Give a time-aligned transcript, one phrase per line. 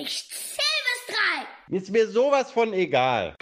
[0.00, 1.76] Ich zähl bis drei.
[1.76, 3.34] Ist mir sowas von egal.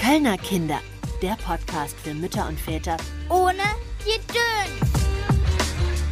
[0.00, 0.80] Kölner Kinder,
[1.20, 2.96] der Podcast für Mütter und Väter.
[3.28, 3.64] Ohne
[4.04, 4.92] Gedöns.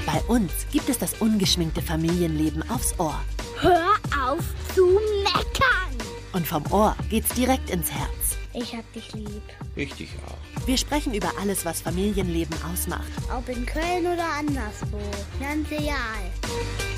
[0.05, 3.21] Bei uns gibt es das ungeschminkte Familienleben aufs Ohr.
[3.61, 4.43] Hör auf
[4.75, 5.97] zu meckern.
[6.33, 8.37] Und vom Ohr geht's direkt ins Herz.
[8.53, 9.43] Ich hab dich lieb.
[9.77, 10.67] Ich dich auch.
[10.67, 13.13] Wir sprechen über alles, was Familienleben ausmacht.
[13.33, 14.99] Ob in Köln oder anderswo.
[15.39, 16.92] Ganz egal.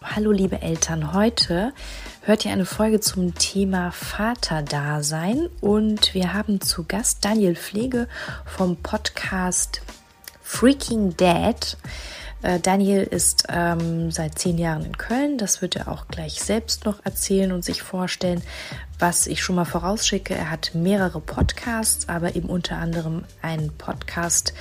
[0.00, 1.72] Hallo liebe Eltern, heute
[2.22, 8.06] hört ihr eine Folge zum Thema Vaterdasein und wir haben zu Gast Daniel Pflege
[8.46, 9.82] vom Podcast
[10.40, 11.76] Freaking Dad.
[12.42, 15.36] Äh, Daniel ist ähm, seit zehn Jahren in Köln.
[15.36, 18.42] Das wird er auch gleich selbst noch erzählen und sich vorstellen.
[19.00, 24.54] Was ich schon mal vorausschicke, er hat mehrere Podcasts, aber eben unter anderem einen Podcast,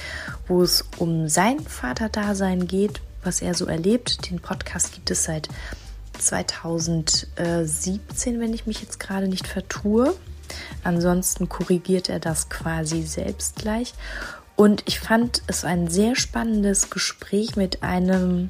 [0.48, 4.30] wo es um sein Vaterdasein geht, was er so erlebt.
[4.30, 5.48] Den Podcast gibt es seit
[6.18, 10.16] 2017, wenn ich mich jetzt gerade nicht vertue.
[10.84, 13.94] Ansonsten korrigiert er das quasi selbst gleich.
[14.56, 18.50] Und ich fand es ein sehr spannendes Gespräch mit einem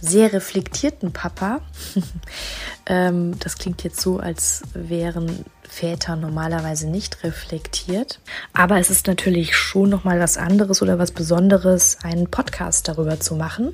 [0.00, 1.60] sehr reflektierten Papa.
[2.86, 8.18] Ähm, das klingt jetzt so, als wären Väter normalerweise nicht reflektiert.
[8.52, 13.36] Aber es ist natürlich schon nochmal was anderes oder was Besonderes, einen Podcast darüber zu
[13.36, 13.72] machen.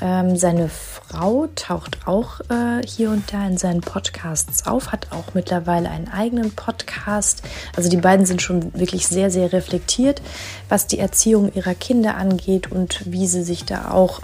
[0.00, 5.34] Ähm, seine Frau taucht auch äh, hier und da in seinen Podcasts auf, hat auch
[5.34, 7.42] mittlerweile einen eigenen Podcast.
[7.76, 10.22] Also die beiden sind schon wirklich sehr, sehr reflektiert,
[10.70, 14.20] was die Erziehung ihrer Kinder angeht und wie sie sich da auch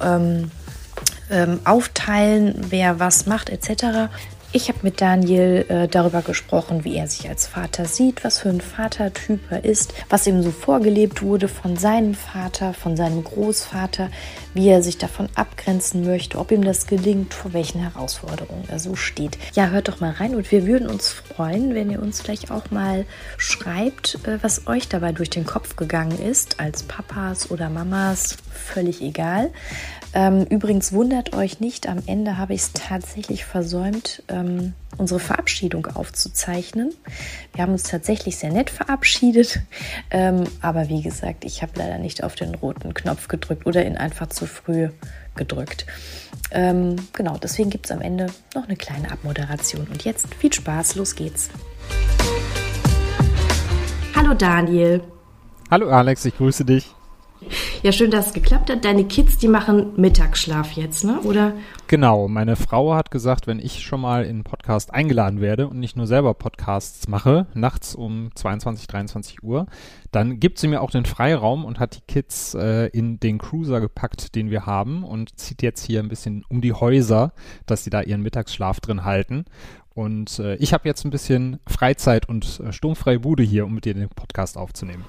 [1.31, 4.11] ähm, aufteilen, wer was macht etc.
[4.53, 8.49] Ich habe mit Daniel äh, darüber gesprochen, wie er sich als Vater sieht, was für
[8.49, 14.09] ein Vatertyp er ist, was ihm so vorgelebt wurde von seinem Vater, von seinem Großvater,
[14.57, 18.97] wie er sich davon abgrenzen möchte, ob ihm das gelingt, vor welchen Herausforderungen er so
[18.97, 19.39] steht.
[19.55, 22.71] Ja, hört doch mal rein und wir würden uns freuen, wenn ihr uns vielleicht auch
[22.71, 23.05] mal
[23.37, 29.03] schreibt, äh, was euch dabei durch den Kopf gegangen ist, als Papas oder Mamas, völlig
[29.03, 29.51] egal.
[30.15, 35.87] Ähm, übrigens wundert euch nicht, am Ende habe ich es tatsächlich versäumt, ähm, unsere Verabschiedung
[35.87, 36.93] aufzuzeichnen.
[37.55, 39.61] Wir haben uns tatsächlich sehr nett verabschiedet,
[40.11, 43.97] ähm, aber wie gesagt, ich habe leider nicht auf den roten Knopf gedrückt oder ihn
[43.97, 44.89] einfach zu früh
[45.35, 45.87] gedrückt.
[46.51, 49.87] Ähm, genau, deswegen gibt es am Ende noch eine kleine Abmoderation.
[49.89, 51.51] Und jetzt viel Spaß, los geht's.
[54.15, 55.03] Hallo Daniel.
[55.71, 56.96] Hallo Alex, ich grüße dich.
[57.83, 58.85] Ja, schön, dass es geklappt hat.
[58.85, 61.21] Deine Kids, die machen Mittagsschlaf jetzt, ne?
[61.23, 61.53] Oder?
[61.87, 65.79] Genau, meine Frau hat gesagt, wenn ich schon mal in einen Podcast eingeladen werde und
[65.79, 69.67] nicht nur selber Podcasts mache, nachts um 22, 23 Uhr,
[70.11, 73.81] dann gibt sie mir auch den Freiraum und hat die Kids äh, in den Cruiser
[73.81, 77.33] gepackt, den wir haben und zieht jetzt hier ein bisschen um die Häuser,
[77.67, 79.45] dass sie da ihren Mittagsschlaf drin halten.
[79.95, 83.87] Und äh, ich habe jetzt ein bisschen Freizeit und äh, sturmfreie Bude hier, um mit
[83.87, 85.05] dir den Podcast aufzunehmen.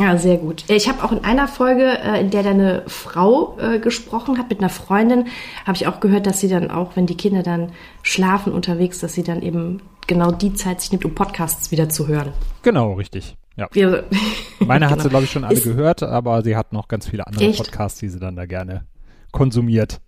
[0.00, 0.64] Ja, sehr gut.
[0.68, 4.60] Ich habe auch in einer Folge, äh, in der deine Frau äh, gesprochen hat mit
[4.60, 5.26] einer Freundin,
[5.66, 7.72] habe ich auch gehört, dass sie dann auch, wenn die Kinder dann
[8.02, 12.06] schlafen unterwegs, dass sie dann eben genau die Zeit sich nimmt, um Podcasts wieder zu
[12.06, 12.32] hören.
[12.62, 13.36] Genau, richtig.
[13.56, 13.66] Ja.
[13.72, 14.04] Wir,
[14.60, 15.02] Meine hat genau.
[15.02, 17.58] sie, glaube ich, schon alle Ist- gehört, aber sie hat noch ganz viele andere Echt?
[17.58, 18.86] Podcasts, die sie dann da gerne
[19.32, 20.00] konsumiert.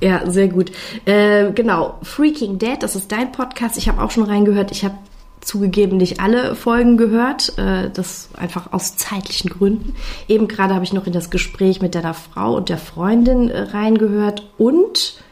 [0.00, 0.70] Ja, sehr gut.
[1.04, 3.76] Äh, genau, Freaking Dad, das ist dein Podcast.
[3.76, 4.70] Ich habe auch schon reingehört.
[4.70, 4.94] Ich habe
[5.40, 9.94] zugegeben nicht alle Folgen gehört, äh, das einfach aus zeitlichen Gründen.
[10.28, 13.60] Eben gerade habe ich noch in das Gespräch mit deiner Frau und der Freundin äh,
[13.60, 15.22] reingehört und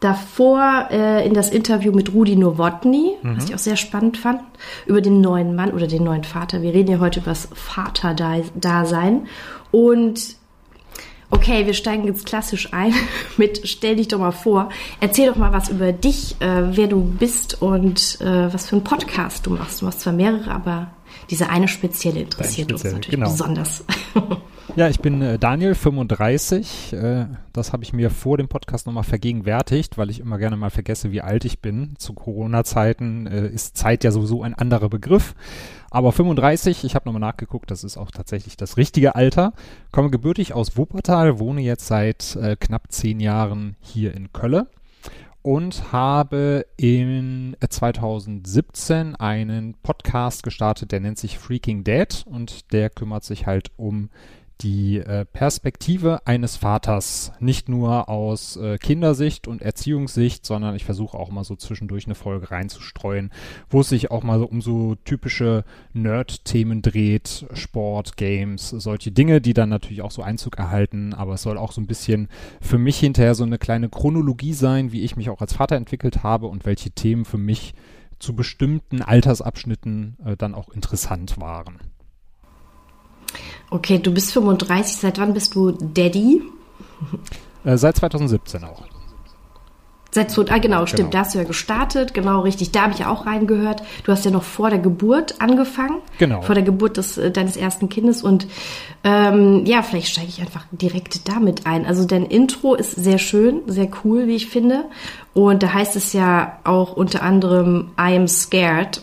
[0.00, 4.40] davor äh, in das Interview mit Rudi Nowotny, was ich auch sehr spannend fand,
[4.86, 6.62] über den neuen Mann oder den neuen Vater.
[6.62, 9.26] Wir reden ja heute über das Vaterdasein
[9.72, 10.37] und
[11.30, 12.94] Okay, wir steigen jetzt klassisch ein
[13.36, 14.70] mit Stell dich doch mal vor.
[15.00, 18.84] Erzähl doch mal was über dich, äh, wer du bist und äh, was für einen
[18.84, 19.80] Podcast du machst.
[19.80, 20.90] Du machst zwar mehrere, aber
[21.30, 23.30] diese eine spezielle interessiert uns spezielle, natürlich genau.
[23.30, 23.84] besonders.
[24.76, 26.92] Ja, ich bin äh, Daniel, 35.
[26.92, 30.70] Äh, das habe ich mir vor dem Podcast nochmal vergegenwärtigt, weil ich immer gerne mal
[30.70, 31.94] vergesse, wie alt ich bin.
[31.98, 35.34] Zu Corona-Zeiten äh, ist Zeit ja sowieso ein anderer Begriff.
[35.90, 39.54] Aber 35, ich habe nochmal nachgeguckt, das ist auch tatsächlich das richtige Alter.
[39.90, 44.68] Komme gebürtig aus Wuppertal, wohne jetzt seit äh, knapp zehn Jahren hier in Kölle
[45.42, 52.90] und habe in äh, 2017 einen Podcast gestartet, der nennt sich Freaking Dad und der
[52.90, 54.10] kümmert sich halt um
[54.60, 61.16] die äh, Perspektive eines Vaters, nicht nur aus äh, Kindersicht und Erziehungssicht, sondern ich versuche
[61.16, 63.30] auch mal so zwischendurch eine Folge reinzustreuen,
[63.70, 69.54] wo es sich auch mal um so typische Nerd-Themen dreht, Sport, Games, solche Dinge, die
[69.54, 72.28] dann natürlich auch so Einzug erhalten, aber es soll auch so ein bisschen
[72.60, 76.22] für mich hinterher so eine kleine Chronologie sein, wie ich mich auch als Vater entwickelt
[76.22, 77.74] habe und welche Themen für mich
[78.18, 81.78] zu bestimmten Altersabschnitten äh, dann auch interessant waren.
[83.70, 84.96] Okay, du bist 35.
[84.96, 86.42] Seit wann bist du Daddy?
[87.64, 88.82] Äh, seit 2017 auch.
[90.10, 91.10] Seit so, ah, genau, stimmt, genau.
[91.10, 92.72] da hast du ja gestartet, genau richtig.
[92.72, 93.82] Da habe ich ja auch reingehört.
[94.04, 95.98] Du hast ja noch vor der Geburt angefangen.
[96.18, 96.40] Genau.
[96.40, 98.22] Vor der Geburt des, äh, deines ersten Kindes.
[98.22, 98.46] Und
[99.04, 101.84] ähm, ja, vielleicht steige ich einfach direkt damit ein.
[101.84, 104.86] Also dein Intro ist sehr schön, sehr cool, wie ich finde.
[105.34, 109.02] Und da heißt es ja auch unter anderem I am scared.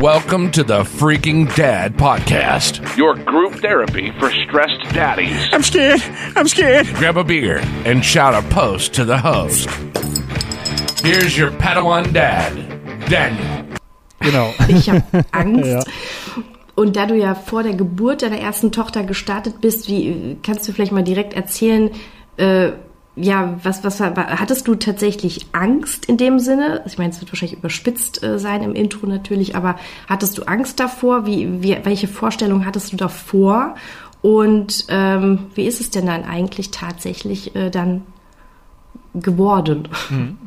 [0.00, 5.48] Welcome to the Freaking Dad Podcast, your group therapy for stressed daddies.
[5.52, 6.02] I'm scared.
[6.36, 6.86] I'm scared.
[6.94, 9.68] Grab a beer and shout a post to the host.
[11.02, 12.52] Here's your Padawan Dad,
[13.08, 13.64] Daniel.
[14.20, 14.52] Genau.
[14.68, 15.64] Ich habe Angst.
[15.64, 15.80] ja.
[16.74, 20.72] Und da du ja vor der Geburt deiner ersten Tochter gestartet bist, wie kannst du
[20.72, 21.90] vielleicht mal direkt erzählen,
[22.36, 22.72] äh,
[23.16, 26.82] ja, was, was hattest du tatsächlich Angst in dem Sinne?
[26.86, 29.76] Ich meine, es wird wahrscheinlich überspitzt äh, sein im Intro natürlich, aber
[30.08, 31.24] hattest du Angst davor?
[31.24, 33.76] Wie, wie, welche Vorstellung hattest du davor?
[34.20, 38.02] Und ähm, wie ist es denn dann eigentlich tatsächlich äh, dann
[39.14, 39.88] geworden?
[40.10, 40.38] Mhm.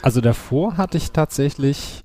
[0.00, 2.04] Also davor hatte ich tatsächlich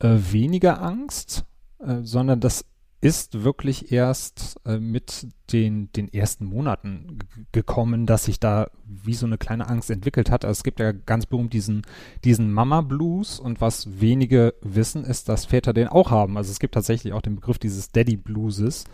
[0.00, 1.44] äh, weniger Angst,
[1.78, 2.64] äh, sondern das
[3.00, 7.18] ist wirklich erst äh, mit den, den ersten Monaten
[7.52, 10.44] gekommen, dass sich da wie so eine kleine Angst entwickelt hat.
[10.44, 11.82] Also es gibt ja ganz berühmt diesen,
[12.24, 16.36] diesen Mama-Blues und was wenige wissen, ist, dass Väter den auch haben.
[16.36, 18.84] Also es gibt tatsächlich auch den Begriff dieses Daddy-Blueses,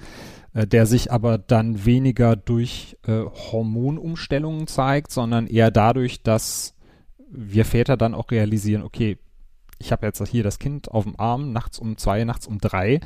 [0.52, 6.74] äh, der sich aber dann weniger durch äh, Hormonumstellungen zeigt, sondern eher dadurch, dass
[7.30, 9.18] wir Väter dann auch realisieren, okay,
[9.82, 13.00] ich habe jetzt hier das Kind auf dem Arm, nachts um zwei, nachts um drei,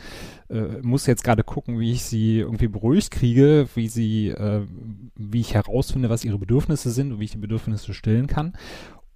[0.50, 4.66] äh, muss jetzt gerade gucken, wie ich sie irgendwie beruhigt kriege, wie sie, äh,
[5.16, 8.52] wie ich herausfinde, was ihre Bedürfnisse sind und wie ich die Bedürfnisse stillen kann.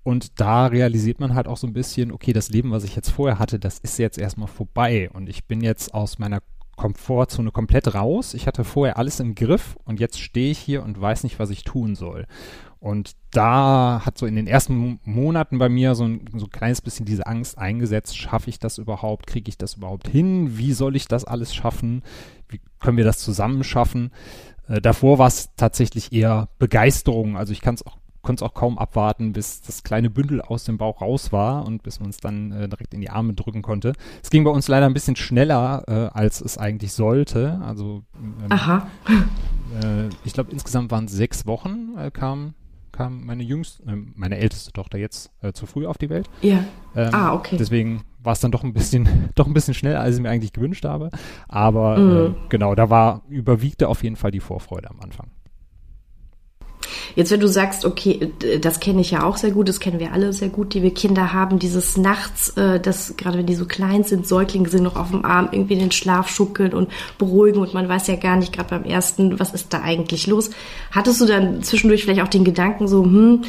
[0.02, 3.10] Und da realisiert man halt auch so ein bisschen, okay, das Leben, was ich jetzt
[3.10, 6.40] vorher hatte, das ist jetzt erstmal vorbei und ich bin jetzt aus meiner
[6.76, 8.32] Komfortzone komplett raus.
[8.32, 11.50] Ich hatte vorher alles im Griff und jetzt stehe ich hier und weiß nicht, was
[11.50, 12.26] ich tun soll.
[12.80, 16.80] Und da hat so in den ersten Monaten bei mir so ein, so ein kleines
[16.80, 20.96] bisschen diese Angst eingesetzt, schaffe ich das überhaupt, kriege ich das überhaupt hin, wie soll
[20.96, 22.02] ich das alles schaffen,
[22.48, 24.10] wie können wir das zusammen schaffen.
[24.66, 28.54] Äh, davor war es tatsächlich eher Begeisterung, also ich kann es auch konnte es auch
[28.54, 32.18] kaum abwarten, bis das kleine Bündel aus dem Bauch raus war und bis man es
[32.18, 33.94] dann äh, direkt in die Arme drücken konnte.
[34.22, 37.60] Es ging bei uns leider ein bisschen schneller, äh, als es eigentlich sollte.
[37.64, 38.88] Also ähm, Aha.
[39.82, 42.54] Äh, ich glaube insgesamt waren es sechs Wochen, äh, kam
[43.00, 46.28] kam meine jüngste, äh, meine älteste Tochter jetzt äh, zu früh auf die Welt.
[46.42, 46.64] Ja.
[46.94, 47.56] Ähm, ah, okay.
[47.58, 50.52] Deswegen war es dann doch ein bisschen, doch ein bisschen schneller, als ich mir eigentlich
[50.52, 51.10] gewünscht habe.
[51.48, 52.34] Aber mhm.
[52.34, 55.30] äh, genau, da war überwiegte auf jeden Fall die Vorfreude am Anfang.
[57.14, 60.12] Jetzt, wenn du sagst, okay, das kenne ich ja auch sehr gut, das kennen wir
[60.12, 63.66] alle sehr gut, die wir Kinder haben, dieses nachts, äh, das gerade wenn die so
[63.66, 67.74] klein sind, Säuglinge sind noch auf dem Arm, irgendwie den Schlaf schuckeln und beruhigen und
[67.74, 70.50] man weiß ja gar nicht, gerade beim ersten, was ist da eigentlich los?
[70.90, 73.42] Hattest du dann zwischendurch vielleicht auch den Gedanken so, hm,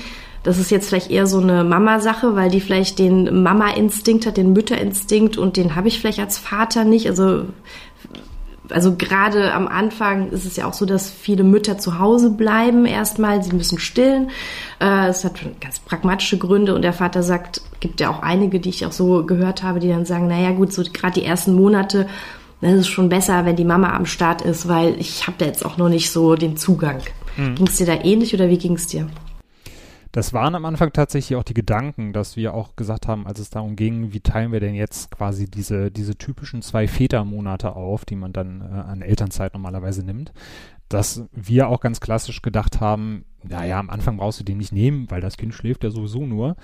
[0.44, 4.54] das ist jetzt vielleicht eher so eine Mama-Sache, weil die vielleicht den Mama-Instinkt hat, den
[4.54, 7.08] Mütterinstinkt und den habe ich vielleicht als Vater nicht.
[7.08, 7.46] Also
[8.72, 12.86] also gerade am Anfang ist es ja auch so, dass viele Mütter zu Hause bleiben
[12.86, 14.30] erstmal, sie müssen stillen.
[14.80, 18.70] Äh, es hat ganz pragmatische Gründe und der Vater sagt, gibt ja auch einige, die
[18.70, 22.08] ich auch so gehört habe, die dann sagen, naja gut, so gerade die ersten Monate,
[22.62, 25.66] das ist schon besser, wenn die Mama am Start ist, weil ich habe da jetzt
[25.66, 27.02] auch noch nicht so den Zugang.
[27.38, 27.56] Mhm.
[27.56, 29.08] Ging es dir da ähnlich oder wie ging es dir?
[30.12, 33.50] Das waren am Anfang tatsächlich auch die Gedanken, dass wir auch gesagt haben, als es
[33.50, 38.16] darum ging, wie teilen wir denn jetzt quasi diese, diese typischen zwei Vätermonate auf, die
[38.16, 40.34] man dann äh, an Elternzeit normalerweise nimmt,
[40.90, 45.10] dass wir auch ganz klassisch gedacht haben, naja, am Anfang brauchst du den nicht nehmen,
[45.10, 46.58] weil das Kind schläft ja sowieso nur.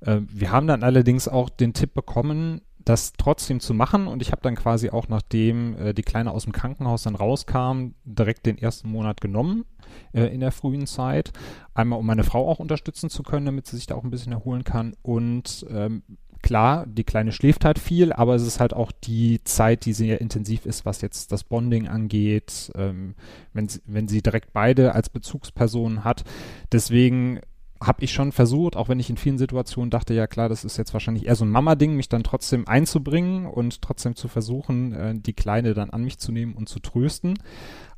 [0.00, 4.32] Äh, wir haben dann allerdings auch den Tipp bekommen, das trotzdem zu machen und ich
[4.32, 8.58] habe dann quasi auch nachdem äh, die Kleine aus dem Krankenhaus dann rauskam, direkt den
[8.58, 9.64] ersten Monat genommen
[10.12, 11.32] äh, in der frühen Zeit.
[11.74, 14.32] Einmal, um meine Frau auch unterstützen zu können, damit sie sich da auch ein bisschen
[14.32, 14.94] erholen kann.
[15.02, 16.02] Und ähm,
[16.42, 20.20] klar, die Kleine schläft halt viel, aber es ist halt auch die Zeit, die sehr
[20.20, 23.14] intensiv ist, was jetzt das Bonding angeht, ähm,
[23.52, 26.24] wenn, sie, wenn sie direkt beide als Bezugspersonen hat.
[26.72, 27.40] Deswegen
[27.82, 30.76] habe ich schon versucht, auch wenn ich in vielen Situationen dachte, ja klar, das ist
[30.76, 35.14] jetzt wahrscheinlich eher so ein Mama-Ding, mich dann trotzdem einzubringen und trotzdem zu versuchen, äh,
[35.18, 37.38] die Kleine dann an mich zu nehmen und zu trösten.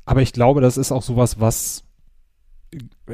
[0.05, 1.83] Aber ich glaube, das ist auch sowas, was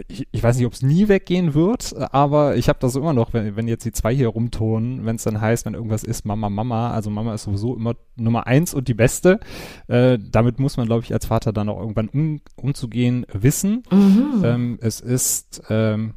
[0.07, 3.33] ich, ich weiß nicht, ob es nie weggehen wird, aber ich habe das immer noch,
[3.33, 6.49] wenn, wenn jetzt die zwei hier rumtonen, wenn es dann heißt, wenn irgendwas ist, Mama,
[6.49, 9.39] Mama, also Mama ist sowieso immer Nummer eins und die Beste.
[9.87, 13.83] Äh, damit muss man, glaube ich, als Vater dann auch irgendwann um, umzugehen wissen.
[13.91, 14.41] Mhm.
[14.43, 16.13] Ähm, es ist, ähm,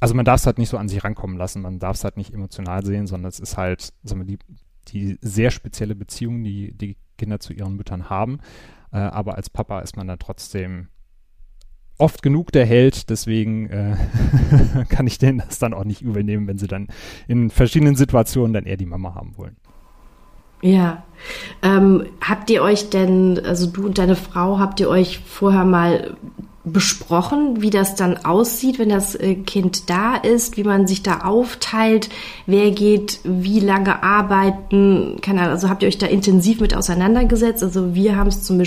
[0.00, 2.16] also man darf es halt nicht so an sich rankommen lassen, man darf es halt
[2.16, 4.38] nicht emotional sehen, sondern es ist halt, sagen wir, die,
[4.88, 8.40] die sehr spezielle Beziehung, die die Kinder zu ihren Müttern haben.
[8.92, 10.88] Äh, aber als Papa ist man dann trotzdem
[11.98, 13.96] oft genug der Held, deswegen äh,
[14.88, 16.88] kann ich denen das dann auch nicht übernehmen, wenn sie dann
[17.28, 19.56] in verschiedenen Situationen dann eher die Mama haben wollen.
[20.62, 21.04] Ja.
[21.62, 26.16] Ähm, habt ihr euch denn, also du und deine Frau, habt ihr euch vorher mal
[26.62, 31.20] besprochen, wie das dann aussieht, wenn das äh, Kind da ist, wie man sich da
[31.20, 32.10] aufteilt,
[32.44, 37.62] wer geht wie lange arbeiten, keine Ahnung, also habt ihr euch da intensiv mit auseinandergesetzt?
[37.62, 38.66] Also wir haben es zum, äh,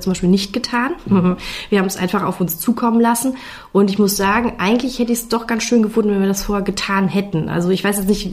[0.00, 0.92] zum, Beispiel nicht getan.
[1.06, 1.36] Mhm.
[1.70, 3.36] Wir haben es einfach auf uns zukommen lassen
[3.72, 6.42] und ich muss sagen, eigentlich hätte ich es doch ganz schön gefunden, wenn wir das
[6.42, 7.48] vorher getan hätten.
[7.48, 8.32] Also ich weiß jetzt nicht,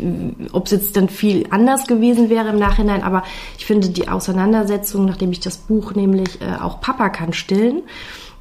[0.52, 3.24] ob es jetzt dann viel anders gewesen wäre im Nachhinein, aber
[3.58, 7.84] ich finde die Auseinandersetzung, nachdem ich das Buch nämlich äh, auch Papa kann stillen,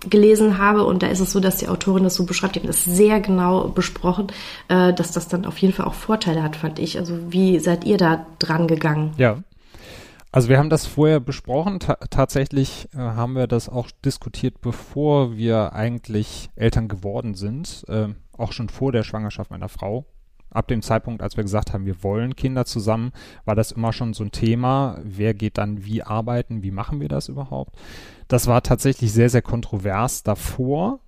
[0.08, 2.66] gelesen habe und da ist es so, dass die Autorin das so beschreibt, die haben
[2.66, 4.28] das sehr genau besprochen,
[4.68, 6.98] äh, dass das dann auf jeden Fall auch Vorteile hat, fand ich.
[6.98, 9.12] Also wie seid ihr da dran gegangen?
[9.16, 9.38] Ja.
[10.32, 11.80] Also wir haben das vorher besprochen.
[11.80, 18.08] Ta tatsächlich äh, haben wir das auch diskutiert, bevor wir eigentlich Eltern geworden sind, äh,
[18.36, 20.04] auch schon vor der Schwangerschaft meiner Frau.
[20.56, 23.12] Ab dem Zeitpunkt, als wir gesagt haben, wir wollen Kinder zusammen,
[23.44, 24.98] war das immer schon so ein Thema.
[25.02, 26.62] Wer geht dann wie arbeiten?
[26.62, 27.76] Wie machen wir das überhaupt?
[28.26, 31.00] Das war tatsächlich sehr, sehr kontrovers davor.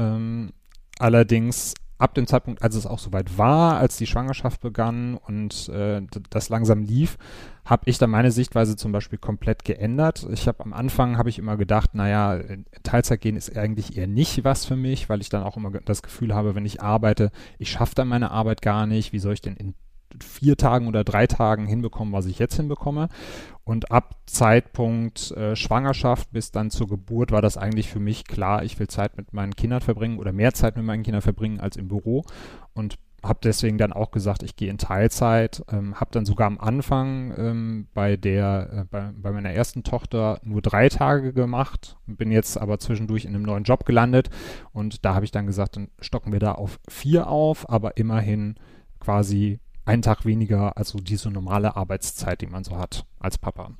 [0.00, 0.52] Ähm,
[0.98, 6.00] allerdings ab dem Zeitpunkt, als es auch soweit war, als die Schwangerschaft begann und äh,
[6.30, 7.18] das langsam lief,
[7.64, 10.26] habe ich dann meine Sichtweise zum Beispiel komplett geändert.
[10.32, 12.40] Ich habe am Anfang habe ich immer gedacht, naja,
[12.82, 16.02] Teilzeit gehen ist eigentlich eher nicht was für mich, weil ich dann auch immer das
[16.02, 19.12] Gefühl habe, wenn ich arbeite, ich schaffe dann meine Arbeit gar nicht.
[19.12, 19.74] Wie soll ich denn in
[20.22, 23.08] vier Tagen oder drei Tagen hinbekommen, was ich jetzt hinbekomme.
[23.68, 28.62] Und ab Zeitpunkt äh, Schwangerschaft bis dann zur Geburt war das eigentlich für mich klar,
[28.62, 31.76] ich will Zeit mit meinen Kindern verbringen oder mehr Zeit mit meinen Kindern verbringen als
[31.76, 32.24] im Büro.
[32.72, 35.62] Und habe deswegen dann auch gesagt, ich gehe in Teilzeit.
[35.70, 40.40] Ähm, habe dann sogar am Anfang ähm, bei der, äh, bei, bei, meiner ersten Tochter
[40.42, 44.30] nur drei Tage gemacht, bin jetzt aber zwischendurch in einem neuen Job gelandet
[44.72, 48.54] und da habe ich dann gesagt, dann stocken wir da auf vier auf, aber immerhin
[48.98, 53.70] quasi einen Tag weniger, also diese normale Arbeitszeit, die man so hat als Papa.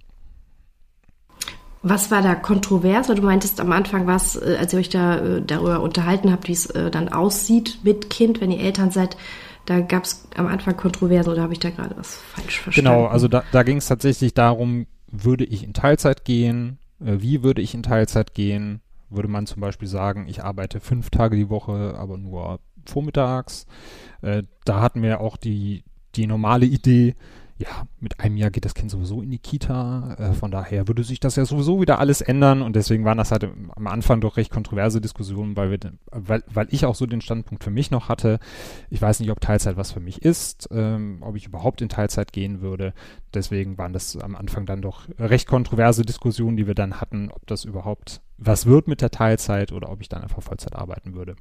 [1.83, 3.09] Was war da kontrovers?
[3.09, 6.49] Weil du meintest am Anfang was, äh, als ihr euch da äh, darüber unterhalten habt,
[6.49, 9.17] wie es äh, dann aussieht mit Kind, wenn ihr Eltern seid,
[9.67, 12.91] da gab es am Anfang Kontroversen oder habe ich da gerade was falsch verstanden?
[12.91, 16.79] Genau, also da, da ging es tatsächlich darum, würde ich in Teilzeit gehen?
[16.99, 18.81] Wie würde ich in Teilzeit gehen?
[19.11, 23.67] Würde man zum Beispiel sagen, ich arbeite fünf Tage die Woche, aber nur vormittags?
[24.21, 25.85] da hatten wir auch die,
[26.19, 27.15] die normale Idee,
[27.59, 30.15] ja, mit einem Jahr geht das Kind sowieso in die Kita.
[30.15, 32.63] Äh, von daher würde sich das ja sowieso wieder alles ändern.
[32.63, 35.79] Und deswegen waren das halt am Anfang doch recht kontroverse Diskussionen, weil, wir,
[36.13, 38.39] weil, weil ich auch so den Standpunkt für mich noch hatte.
[38.91, 42.33] Ich weiß nicht, ob Teilzeit was für mich ist, ähm, ob ich überhaupt in Teilzeit
[42.33, 42.95] gehen würde.
[43.35, 47.45] Deswegen waren das am Anfang dann doch recht kontroverse Diskussionen, die wir dann hatten, ob
[47.49, 51.35] das überhaupt was wird mit der Teilzeit oder ob ich dann einfach Vollzeit arbeiten würde.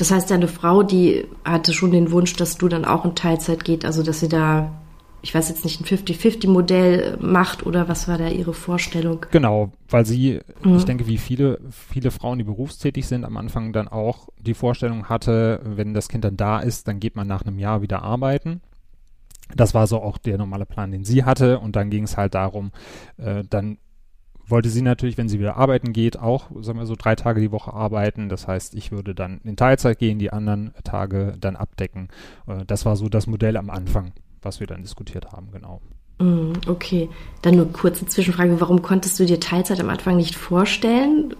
[0.00, 3.64] Das heißt, deine Frau, die hatte schon den Wunsch, dass du dann auch in Teilzeit
[3.66, 4.72] geht, also dass sie da,
[5.20, 9.26] ich weiß jetzt nicht, ein 50-50-Modell macht oder was war da ihre Vorstellung?
[9.30, 10.76] Genau, weil sie, mhm.
[10.76, 15.10] ich denke, wie viele, viele Frauen, die berufstätig sind, am Anfang dann auch die Vorstellung
[15.10, 18.62] hatte, wenn das Kind dann da ist, dann geht man nach einem Jahr wieder arbeiten.
[19.54, 21.58] Das war so auch der normale Plan, den sie hatte.
[21.58, 22.70] Und dann ging es halt darum,
[23.18, 23.76] äh, dann
[24.50, 27.52] wollte sie natürlich, wenn sie wieder arbeiten geht, auch, sagen wir so, drei Tage die
[27.52, 28.28] Woche arbeiten.
[28.28, 32.08] Das heißt, ich würde dann in Teilzeit gehen, die anderen Tage dann abdecken.
[32.46, 35.80] Äh, das war so das Modell am Anfang, was wir dann diskutiert haben, genau.
[36.18, 37.08] Mm, okay,
[37.42, 38.60] dann nur kurze Zwischenfrage.
[38.60, 41.34] Warum konntest du dir Teilzeit am Anfang nicht vorstellen?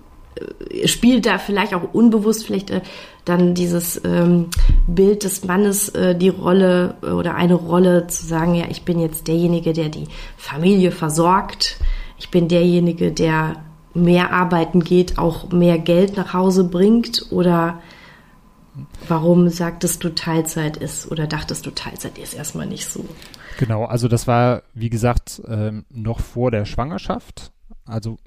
[0.71, 2.81] Äh, spielt da vielleicht auch unbewusst vielleicht äh,
[3.25, 4.47] dann dieses ähm,
[4.87, 9.75] Bild des Mannes die Rolle oder eine Rolle zu sagen, ja, ich bin jetzt derjenige,
[9.75, 11.77] der die Familie versorgt
[12.21, 13.57] ich bin derjenige, der
[13.95, 17.27] mehr arbeiten geht, auch mehr Geld nach Hause bringt?
[17.31, 17.81] Oder
[19.09, 23.05] warum sagtest du Teilzeit ist oder dachtest du Teilzeit ist erstmal nicht so?
[23.59, 27.53] Genau, also das war, wie gesagt, ähm, noch vor der Schwangerschaft.
[27.85, 28.19] Also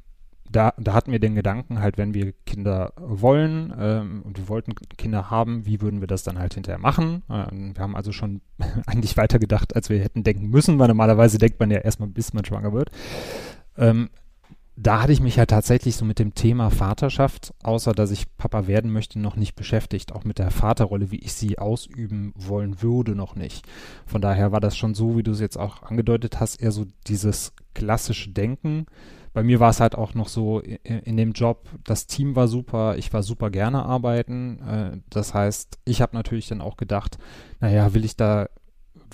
[0.54, 4.76] da, da hatten wir den Gedanken halt, wenn wir Kinder wollen ähm, und wir wollten
[4.98, 7.24] Kinder haben, wie würden wir das dann halt hinterher machen?
[7.30, 8.42] Ähm, wir haben also schon
[8.86, 12.34] eigentlich weiter gedacht, als wir hätten denken müssen, weil normalerweise denkt man ja erstmal, bis
[12.34, 12.90] man schwanger wird.
[13.78, 14.10] Ähm,
[14.76, 18.66] da hatte ich mich halt tatsächlich so mit dem Thema Vaterschaft, außer dass ich Papa
[18.66, 20.12] werden möchte, noch nicht beschäftigt.
[20.12, 23.68] Auch mit der Vaterrolle, wie ich sie ausüben wollen würde, noch nicht.
[24.08, 26.88] Von daher war das schon so, wie du es jetzt auch angedeutet hast, eher so
[27.06, 28.88] dieses klassische Denken.
[29.34, 32.98] Bei mir war es halt auch noch so in dem Job, das Team war super,
[32.98, 34.60] ich war super gerne arbeiten.
[34.60, 37.18] Äh, das heißt, ich habe natürlich dann auch gedacht,
[37.60, 38.48] naja, will ich da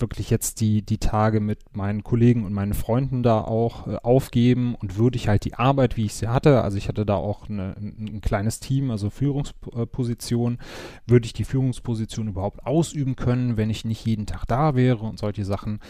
[0.00, 4.74] wirklich jetzt die, die Tage mit meinen Kollegen und meinen Freunden da auch äh, aufgeben
[4.74, 7.48] und würde ich halt die Arbeit, wie ich sie hatte, also ich hatte da auch
[7.48, 10.58] eine, ein kleines Team, also Führungsposition,
[11.06, 15.18] würde ich die Führungsposition überhaupt ausüben können, wenn ich nicht jeden Tag da wäre und
[15.18, 15.80] solche Sachen.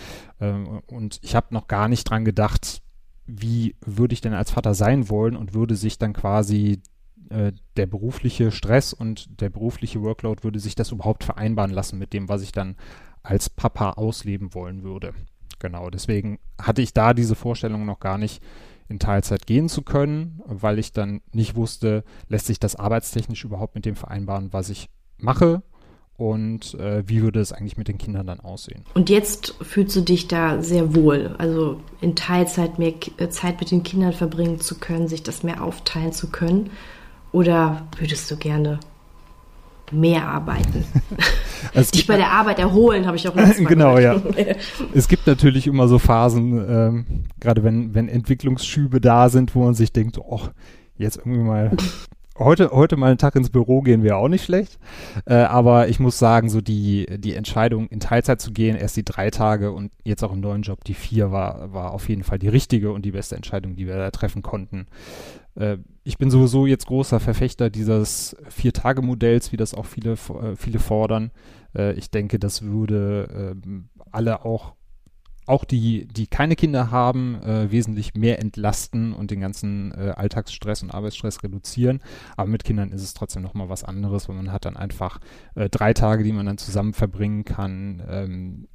[0.41, 2.83] Ähm, und ich habe noch gar nicht dran gedacht,
[3.27, 6.83] wie würde ich denn als Vater sein wollen und würde sich dann quasi
[7.31, 12.13] äh, der berufliche Stress und der berufliche Workload würde sich das überhaupt vereinbaren lassen mit
[12.13, 12.77] dem, was ich dann
[13.23, 15.15] als Papa ausleben wollen würde.
[15.59, 18.43] Genau, deswegen hatte ich da diese Vorstellung noch gar nicht
[18.89, 23.75] in Teilzeit gehen zu können, weil ich dann nicht wusste, lässt sich das arbeitstechnisch überhaupt
[23.75, 25.63] mit dem vereinbaren, was ich mache
[26.17, 28.85] und äh, wie würde es eigentlich mit den Kindern dann aussehen.
[28.95, 33.71] Und jetzt fühlst du dich da sehr wohl, also in Teilzeit mehr äh, Zeit mit
[33.71, 36.71] den Kindern verbringen zu können, sich das mehr aufteilen zu können?
[37.33, 38.81] Oder würdest du gerne
[39.93, 40.85] mehr arbeiten.
[41.95, 44.21] Dich bei der Arbeit erholen, habe ich auch noch Genau, ja.
[44.95, 47.05] es gibt natürlich immer so Phasen, ähm,
[47.39, 50.41] gerade wenn, wenn Entwicklungsschübe da sind, wo man sich denkt, oh,
[50.97, 51.71] jetzt irgendwie mal
[52.41, 54.79] heute, heute mal einen Tag ins Büro gehen wäre auch nicht schlecht.
[55.27, 59.05] Äh, aber ich muss sagen, so die, die Entscheidung in Teilzeit zu gehen, erst die
[59.05, 62.39] drei Tage und jetzt auch im neuen Job die vier, war, war auf jeden Fall
[62.39, 64.87] die richtige und die beste Entscheidung, die wir da treffen konnten.
[65.55, 70.79] Äh, ich bin sowieso jetzt großer Verfechter dieses Vier-Tage-Modells, wie das auch viele, äh, viele
[70.79, 71.31] fordern.
[71.77, 74.75] Äh, ich denke, das würde ähm, alle auch
[75.51, 80.83] auch die, die keine Kinder haben, äh, wesentlich mehr entlasten und den ganzen äh, Alltagsstress
[80.83, 82.01] und Arbeitsstress reduzieren.
[82.37, 85.19] Aber mit Kindern ist es trotzdem nochmal was anderes, weil man hat dann einfach
[85.57, 88.03] äh, drei Tage, die man dann zusammen verbringen kann.
[88.09, 88.69] Ähm,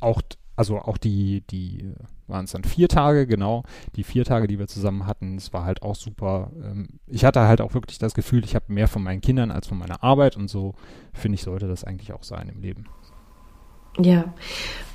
[0.00, 0.20] auch
[0.56, 1.92] also auch die, die
[2.26, 3.62] waren es dann vier Tage, genau,
[3.94, 6.50] die vier Tage, die wir zusammen hatten, es war halt auch super.
[6.62, 9.66] Ähm, ich hatte halt auch wirklich das Gefühl, ich habe mehr von meinen Kindern als
[9.66, 10.74] von meiner Arbeit und so
[11.12, 12.86] finde ich, sollte das eigentlich auch sein im Leben.
[13.98, 14.24] Ja.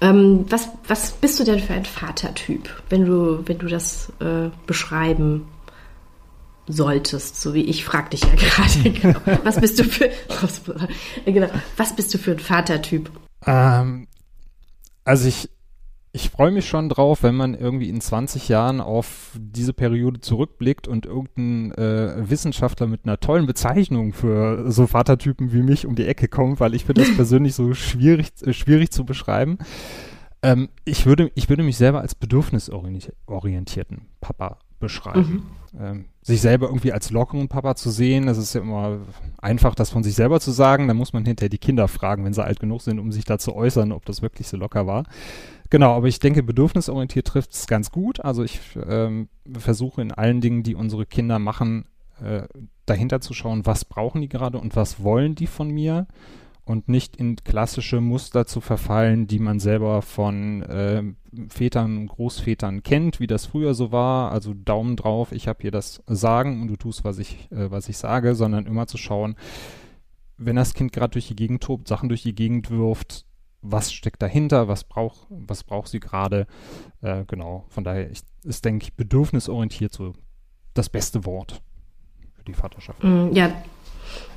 [0.01, 4.49] Ähm, was, was bist du denn für ein Vatertyp, wenn du, wenn du das äh,
[4.65, 5.47] beschreiben
[6.67, 8.89] solltest, so wie ich frag dich ja gerade.
[9.01, 9.19] Genau.
[9.43, 10.09] Was bist du für
[11.25, 13.11] genau, was bist du für ein Vatertyp?
[13.45, 14.07] Ähm,
[15.03, 15.49] also ich,
[16.13, 20.87] ich freue mich schon drauf, wenn man irgendwie in 20 Jahren auf diese Periode zurückblickt
[20.87, 26.05] und irgendein äh, Wissenschaftler mit einer tollen Bezeichnung für so Vatertypen wie mich um die
[26.05, 29.57] Ecke kommt, weil ich finde das persönlich so schwierig, äh, schwierig zu beschreiben.
[30.43, 35.43] Ähm, ich, würde, ich würde mich selber als bedürfnisorientierten Papa beschreiben.
[35.73, 35.79] Mhm.
[35.79, 38.99] Ähm, sich selber irgendwie als lockeren Papa zu sehen, das ist ja immer
[39.37, 40.89] einfach, das von sich selber zu sagen.
[40.89, 43.39] Da muss man hinterher die Kinder fragen, wenn sie alt genug sind, um sich da
[43.39, 45.05] zu äußern, ob das wirklich so locker war.
[45.69, 48.19] Genau, aber ich denke, bedürfnisorientiert trifft es ganz gut.
[48.19, 51.85] Also ich ähm, versuche in allen Dingen, die unsere Kinder machen,
[52.21, 52.43] äh,
[52.85, 56.07] dahinter zu schauen, was brauchen die gerade und was wollen die von mir
[56.65, 61.03] und nicht in klassische Muster zu verfallen, die man selber von äh,
[61.49, 64.31] Vätern und Großvätern kennt, wie das früher so war.
[64.31, 67.89] Also Daumen drauf, ich habe hier das Sagen und du tust, was ich, äh, was
[67.89, 69.35] ich sage, sondern immer zu schauen,
[70.37, 73.25] wenn das Kind gerade durch die Gegend tobt, Sachen durch die Gegend wirft,
[73.61, 76.47] was steckt dahinter, was braucht, was braucht sie gerade.
[77.01, 80.13] Äh, genau, von daher ich, ist, denke ich, bedürfnisorientiert so
[80.73, 81.61] das beste Wort
[82.33, 83.03] für die Vaterschaft.
[83.03, 83.51] Mm, ja,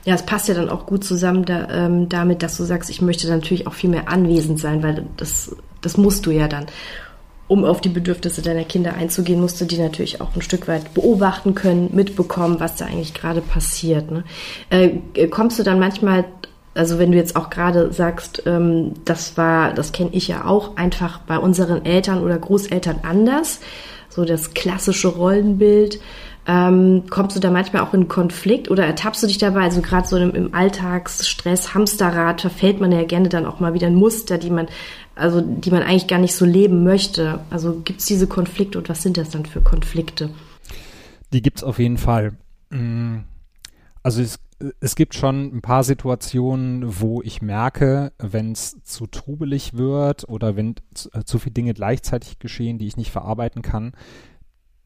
[0.04, 3.00] ja, es passt ja dann auch gut zusammen da, ähm, damit, dass du sagst, ich
[3.00, 6.66] möchte natürlich auch viel mehr anwesend sein, weil das, das musst du ja dann.
[7.46, 10.94] Um auf die Bedürfnisse deiner Kinder einzugehen, musst du die natürlich auch ein Stück weit
[10.94, 14.10] beobachten können, mitbekommen, was da eigentlich gerade passiert.
[14.10, 14.24] Ne?
[14.70, 16.24] Äh, kommst du dann manchmal
[16.74, 20.76] also wenn du jetzt auch gerade sagst, ähm, das war, das kenne ich ja auch,
[20.76, 23.60] einfach bei unseren Eltern oder Großeltern anders,
[24.08, 26.00] so das klassische Rollenbild.
[26.46, 29.62] Ähm, kommst du da manchmal auch in Konflikt oder ertappst du dich dabei?
[29.62, 33.88] Also gerade so im, im Alltagsstress, Hamsterrad, verfällt man ja gerne dann auch mal wieder
[33.88, 34.68] in Muster, die man,
[35.14, 37.40] also die man eigentlich gar nicht so leben möchte.
[37.48, 40.30] Also gibt es diese Konflikte und was sind das dann für Konflikte?
[41.32, 42.32] Die gibt es auf jeden Fall.
[42.70, 43.20] Mm,
[44.02, 44.38] also es
[44.80, 50.56] es gibt schon ein paar Situationen, wo ich merke, wenn es zu trubelig wird oder
[50.56, 53.92] wenn zu, äh, zu viele Dinge gleichzeitig geschehen, die ich nicht verarbeiten kann,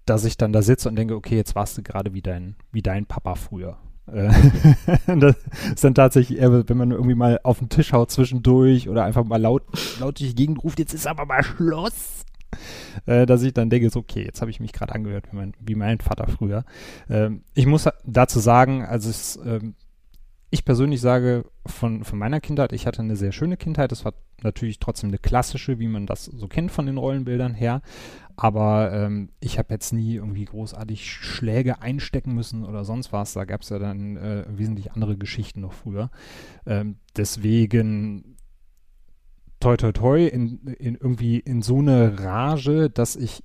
[0.08, 2.82] dass ich dann da sitze und denke, okay, jetzt warst du gerade wie dein, wie
[2.82, 3.78] dein Papa früher.
[4.06, 4.30] Äh,
[5.18, 5.36] das
[5.74, 9.24] ist dann tatsächlich eher, wenn man irgendwie mal auf den Tisch haut zwischendurch oder einfach
[9.24, 9.64] mal laut,
[10.00, 12.24] laut durch die Gegend ruft, jetzt ist aber mal Schluss.
[13.04, 15.52] Äh, dass ich dann denke, so, okay, jetzt habe ich mich gerade angehört wie mein,
[15.60, 16.64] wie mein Vater früher.
[17.10, 19.74] Ähm, ich muss dazu sagen, also es, ähm,
[20.50, 23.92] ich persönlich sage von, von meiner Kindheit, ich hatte eine sehr schöne Kindheit.
[23.92, 27.82] Es war natürlich trotzdem eine klassische, wie man das so kennt von den Rollenbildern her.
[28.36, 33.34] Aber ähm, ich habe jetzt nie irgendwie großartig Schläge einstecken müssen oder sonst was.
[33.34, 36.10] Da gab es ja dann äh, wesentlich andere Geschichten noch früher.
[36.64, 38.36] Ähm, deswegen
[39.60, 43.42] toi toi toi in, in irgendwie in so eine Rage, dass ich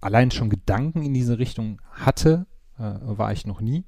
[0.00, 2.46] allein schon Gedanken in diese Richtung hatte,
[2.78, 3.84] äh, war ich noch nie.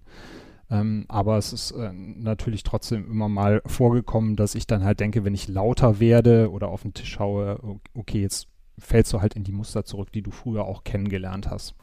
[0.71, 5.25] Ähm, aber es ist äh, natürlich trotzdem immer mal vorgekommen, dass ich dann halt denke,
[5.25, 8.49] wenn ich lauter werde oder auf den Tisch haue, okay, jetzt
[8.79, 11.75] fällst du halt in die Muster zurück, die du früher auch kennengelernt hast.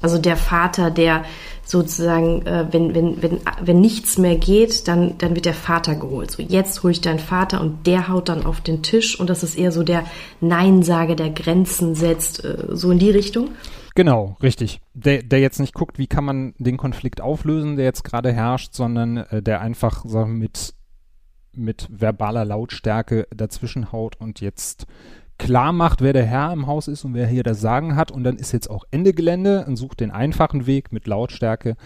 [0.00, 1.24] Also der Vater, der
[1.64, 6.30] sozusagen, äh, wenn, wenn, wenn, wenn nichts mehr geht, dann, dann wird der Vater geholt.
[6.30, 9.42] So, jetzt hole ich deinen Vater und der haut dann auf den Tisch und das
[9.42, 10.04] ist eher so der
[10.40, 13.50] Neinsage, der Grenzen setzt, äh, so in die Richtung.
[13.94, 14.80] Genau, richtig.
[14.94, 18.72] Der, der jetzt nicht guckt, wie kann man den Konflikt auflösen, der jetzt gerade herrscht,
[18.72, 20.74] sondern äh, der einfach so mit,
[21.52, 24.86] mit verbaler Lautstärke dazwischen haut und jetzt
[25.38, 28.10] klar macht, wer der Herr im Haus ist und wer hier das Sagen hat.
[28.10, 31.76] Und dann ist jetzt auch Ende Gelände und sucht den einfachen Weg mit Lautstärke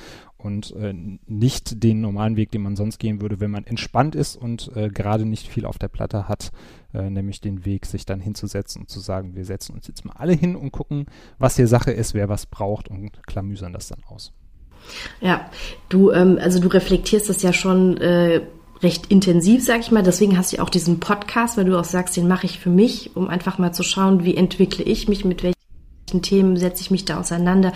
[0.43, 0.93] und äh,
[1.27, 4.89] nicht den normalen Weg, den man sonst gehen würde, wenn man entspannt ist und äh,
[4.89, 6.51] gerade nicht viel auf der Platte hat,
[6.93, 10.15] äh, nämlich den Weg, sich dann hinzusetzen und zu sagen, wir setzen uns jetzt mal
[10.17, 11.07] alle hin und gucken,
[11.39, 14.33] was hier Sache ist, wer was braucht und klamüsern das dann aus.
[15.21, 15.49] Ja,
[15.89, 18.41] du, ähm, also du reflektierst das ja schon äh,
[18.83, 20.03] recht intensiv, sag ich mal.
[20.03, 22.71] Deswegen hast du ja auch diesen Podcast, weil du auch sagst, den mache ich für
[22.71, 25.57] mich, um einfach mal zu schauen, wie entwickle ich mich, mit welchen
[26.23, 27.73] Themen setze ich mich da auseinander.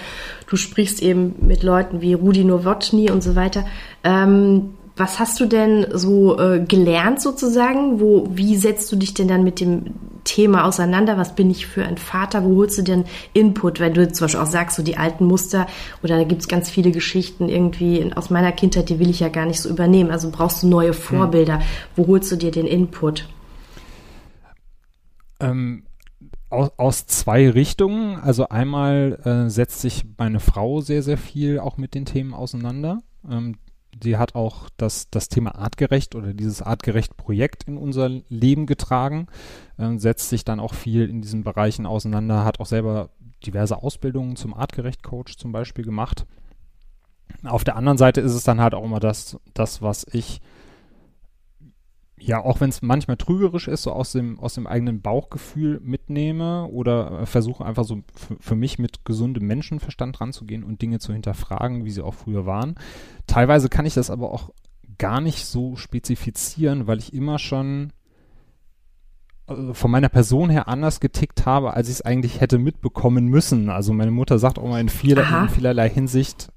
[0.48, 3.64] Du sprichst eben mit Leuten wie Rudi Nowotny und so weiter.
[4.04, 8.00] Ähm, was hast du denn so äh, gelernt sozusagen?
[8.00, 11.18] Wo, wie setzt du dich denn dann mit dem Thema auseinander?
[11.18, 12.44] Was bin ich für ein Vater?
[12.44, 13.04] Wo holst du denn
[13.34, 13.78] Input?
[13.78, 15.66] Wenn du zum Beispiel auch sagst, so die alten Muster
[16.02, 19.44] oder da gibt's ganz viele Geschichten irgendwie aus meiner Kindheit, die will ich ja gar
[19.44, 20.10] nicht so übernehmen.
[20.10, 21.58] Also brauchst du neue Vorbilder.
[21.58, 21.64] Hm.
[21.94, 23.28] Wo holst du dir den Input?
[25.40, 25.82] Ähm,
[26.48, 28.18] aus, aus zwei Richtungen.
[28.18, 33.00] Also einmal äh, setzt sich meine Frau sehr, sehr viel auch mit den Themen auseinander.
[33.30, 33.56] Ähm,
[34.02, 39.26] sie hat auch das, das Thema artgerecht oder dieses artgerecht Projekt in unser Leben getragen,
[39.78, 43.10] äh, setzt sich dann auch viel in diesen Bereichen auseinander, hat auch selber
[43.44, 46.26] diverse Ausbildungen zum artgerecht Coach zum Beispiel gemacht.
[47.44, 50.40] Auf der anderen Seite ist es dann halt auch immer das, das was ich
[52.18, 56.66] ja, auch wenn es manchmal trügerisch ist, so aus dem, aus dem eigenen Bauchgefühl mitnehme
[56.68, 58.02] oder äh, versuche einfach so
[58.40, 62.76] für mich mit gesundem Menschenverstand ranzugehen und Dinge zu hinterfragen, wie sie auch früher waren.
[63.26, 64.50] Teilweise kann ich das aber auch
[64.98, 67.92] gar nicht so spezifizieren, weil ich immer schon
[69.46, 73.68] also von meiner Person her anders getickt habe, als ich es eigentlich hätte mitbekommen müssen.
[73.68, 76.50] Also meine Mutter sagt auch mal in, vieler, in vielerlei Hinsicht,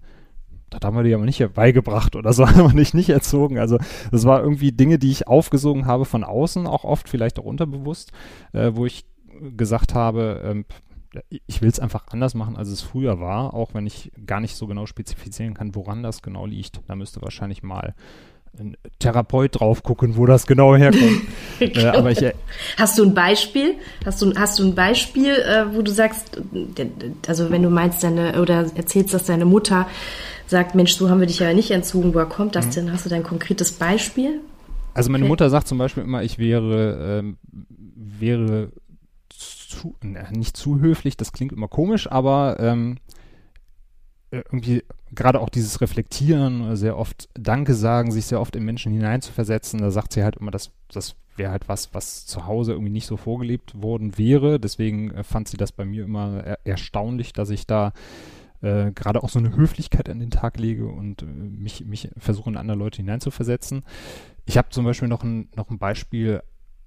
[0.70, 3.58] das haben wir dir aber nicht beigebracht oder so, haben wir dich nicht erzogen.
[3.58, 3.78] Also
[4.12, 8.12] das war irgendwie Dinge, die ich aufgesogen habe von außen, auch oft, vielleicht auch unterbewusst,
[8.54, 9.06] äh, wo ich
[9.56, 10.66] gesagt habe, ähm,
[11.48, 14.56] ich will es einfach anders machen, als es früher war, auch wenn ich gar nicht
[14.56, 16.82] so genau spezifizieren kann, woran das genau liegt.
[16.88, 17.96] Da müsste wahrscheinlich mal
[18.58, 21.22] ein Therapeut drauf gucken, wo das genau herkommt.
[21.60, 22.34] äh, aber ich, äh,
[22.78, 23.76] hast du ein Beispiel?
[24.06, 26.42] Hast du, hast du ein Beispiel, äh, wo du sagst,
[27.28, 29.88] also wenn du meinst deine oder erzählst, dass deine Mutter
[30.48, 32.72] sagt, Mensch, so haben wir dich ja nicht entzogen, woher kommt das mhm.
[32.72, 32.92] denn?
[32.94, 34.42] Hast du da ein konkretes Beispiel?
[34.94, 35.30] Also meine okay.
[35.30, 37.38] Mutter sagt zum Beispiel immer, ich wäre, ähm,
[37.96, 38.72] wäre
[39.30, 39.96] zu,
[40.32, 43.09] nicht zu höflich, das klingt immer komisch, aber ähm, äh,
[44.32, 49.80] irgendwie gerade auch dieses Reflektieren, sehr oft Danke sagen, sich sehr oft in Menschen hineinzuversetzen,
[49.82, 53.08] da sagt sie halt immer, dass das wäre halt was, was zu Hause irgendwie nicht
[53.08, 54.60] so vorgelebt worden wäre.
[54.60, 57.94] Deswegen äh, fand sie das bei mir immer er erstaunlich, dass ich da
[58.62, 62.52] äh, gerade auch so eine Höflichkeit an den Tag lege und äh, mich, mich versuche
[62.52, 63.84] in andere Leute hineinzuversetzen.
[64.46, 66.44] Ich habe zum Beispiel noch ein, noch ein Beispiel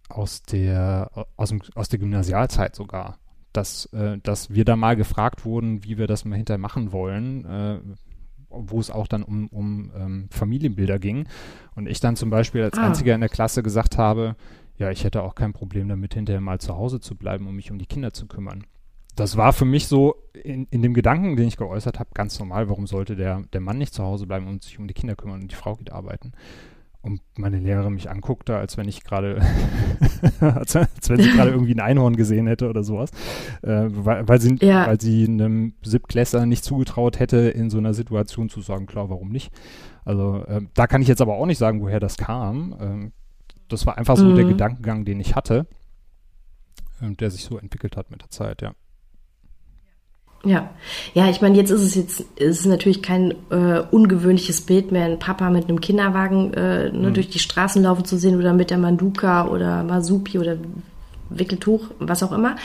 [0.08, 3.18] aus der, aus, dem, aus der Gymnasialzeit sogar,
[3.52, 7.44] dass, äh, dass wir da mal gefragt wurden, wie wir das mal hinterher machen wollen,
[7.44, 7.78] äh,
[8.48, 11.26] wo es auch dann um, um ähm, Familienbilder ging.
[11.74, 12.86] Und ich dann zum Beispiel als ah.
[12.86, 14.36] einziger in der Klasse gesagt habe,
[14.78, 17.70] ja, ich hätte auch kein Problem damit, hinterher mal zu Hause zu bleiben, um mich
[17.70, 18.64] um die Kinder zu kümmern.
[19.14, 22.68] Das war für mich so in, in dem Gedanken, den ich geäußert habe, ganz normal.
[22.68, 25.42] Warum sollte der, der Mann nicht zu Hause bleiben und sich um die Kinder kümmern
[25.42, 26.32] und die Frau geht arbeiten?
[27.02, 29.40] Und meine Lehrerin mich anguckte, als wenn ich gerade,
[30.40, 33.10] als, als, wenn sie gerade irgendwie ein Einhorn gesehen hätte oder sowas,
[33.62, 34.86] äh, weil, weil, sie, ja.
[34.86, 39.30] weil sie einem Siebklässler nicht zugetraut hätte, in so einer Situation zu sagen, klar, warum
[39.30, 39.52] nicht?
[40.04, 42.76] Also äh, da kann ich jetzt aber auch nicht sagen, woher das kam.
[42.80, 43.12] Ähm,
[43.68, 44.36] das war einfach so mhm.
[44.36, 45.66] der Gedankengang, den ich hatte,
[47.00, 48.74] äh, der sich so entwickelt hat mit der Zeit, ja.
[50.44, 50.70] Ja,
[51.14, 55.04] ja, ich meine, jetzt ist es jetzt ist es natürlich kein äh, ungewöhnliches Bild mehr,
[55.04, 57.14] ein Papa mit einem Kinderwagen äh, ne, mhm.
[57.14, 60.56] durch die Straßen laufen zu sehen oder mit der Manduka oder Masupi oder
[61.30, 62.56] Wickeltuch, was auch immer.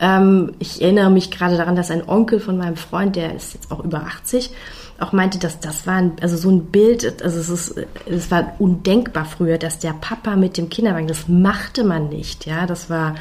[0.00, 3.70] Ähm, ich erinnere mich gerade daran, dass ein Onkel von meinem Freund, der ist jetzt
[3.70, 4.50] auch über 80,
[4.98, 7.74] auch meinte, dass das war ein, also so ein Bild, also es ist,
[8.06, 12.66] es war undenkbar früher, dass der Papa mit dem Kinderwagen, das machte man nicht, ja,
[12.66, 13.14] das war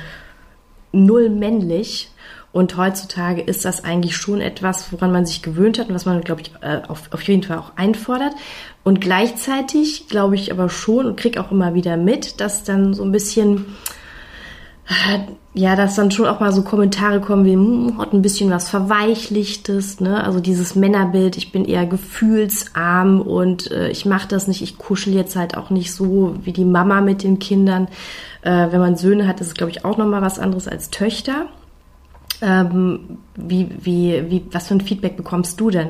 [0.93, 2.10] null männlich
[2.55, 6.21] und heutzutage ist das eigentlich schon etwas, woran man sich gewöhnt hat und was man,
[6.21, 8.31] glaube ich, äh, auf, auf jeden Fall auch einfordert.
[8.81, 13.03] Und gleichzeitig glaube ich aber schon und kriege auch immer wieder mit, dass dann so
[13.03, 13.65] ein bisschen,
[14.87, 15.19] äh,
[15.53, 18.69] ja, dass dann schon auch mal so Kommentare kommen wie, hm, hat ein bisschen was
[18.69, 20.23] Verweichlichtes, ne?
[20.23, 25.13] Also dieses Männerbild, ich bin eher gefühlsarm und äh, ich mache das nicht, ich kuschel
[25.13, 27.89] jetzt halt auch nicht so wie die Mama mit den Kindern.
[28.43, 31.47] Äh, wenn man Söhne hat, ist es, glaube ich, auch nochmal was anderes als Töchter.
[32.41, 35.89] Ähm, wie, wie, wie, was für ein Feedback bekommst du denn?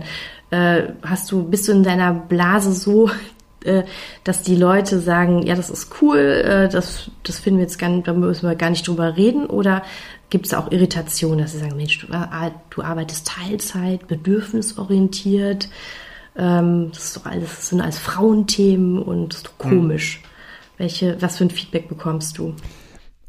[0.52, 3.10] Äh, hast du, bist du in deiner Blase so,
[3.64, 3.84] äh,
[4.24, 7.90] dass die Leute sagen, ja, das ist cool, äh, das, das finden wir jetzt gar
[7.90, 9.48] nicht, da müssen wir gar nicht drüber reden?
[9.48, 9.84] Oder
[10.30, 12.08] gibt es auch Irritationen, dass sie sagen, Mensch, du,
[12.70, 15.70] du arbeitest Teilzeit, bedürfnisorientiert,
[16.38, 19.80] ähm, das ist doch alles, das sind alles Frauenthemen und das ist doch hm.
[19.80, 20.22] komisch.
[20.22, 20.28] Mhm.
[20.78, 22.54] Welche, was für ein Feedback bekommst du?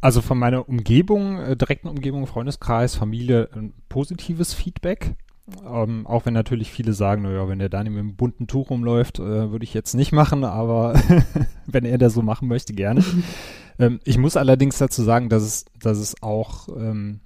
[0.00, 5.16] Also von meiner Umgebung, äh, direkten Umgebung, Freundeskreis, Familie, ein positives Feedback.
[5.64, 9.20] Ähm, auch wenn natürlich viele sagen, naja, wenn der Dani mit einem bunten Tuch rumläuft,
[9.20, 10.94] äh, würde ich jetzt nicht machen, aber
[11.66, 13.04] wenn er das so machen möchte, gerne.
[13.78, 17.20] ähm, ich muss allerdings dazu sagen, dass es, dass es auch ähm,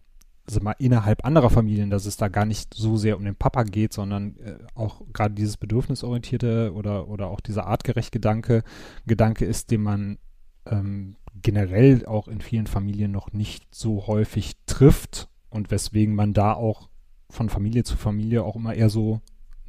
[0.47, 3.63] also mal innerhalb anderer Familien, dass es da gar nicht so sehr um den Papa
[3.63, 8.65] geht, sondern äh, auch gerade dieses bedürfnisorientierte oder, oder auch dieser artgerecht Gedanke,
[9.07, 10.19] Gedanke ist, den man
[10.67, 16.53] ähm, generell auch in vielen Familien noch nicht so häufig trifft und weswegen man da
[16.53, 16.89] auch
[17.29, 19.21] von Familie zu Familie auch immer eher so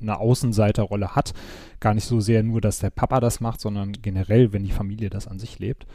[0.02, 1.34] eine Außenseiterrolle hat.
[1.80, 5.10] Gar nicht so sehr nur, dass der Papa das macht, sondern generell, wenn die Familie
[5.10, 5.86] das an sich lebt.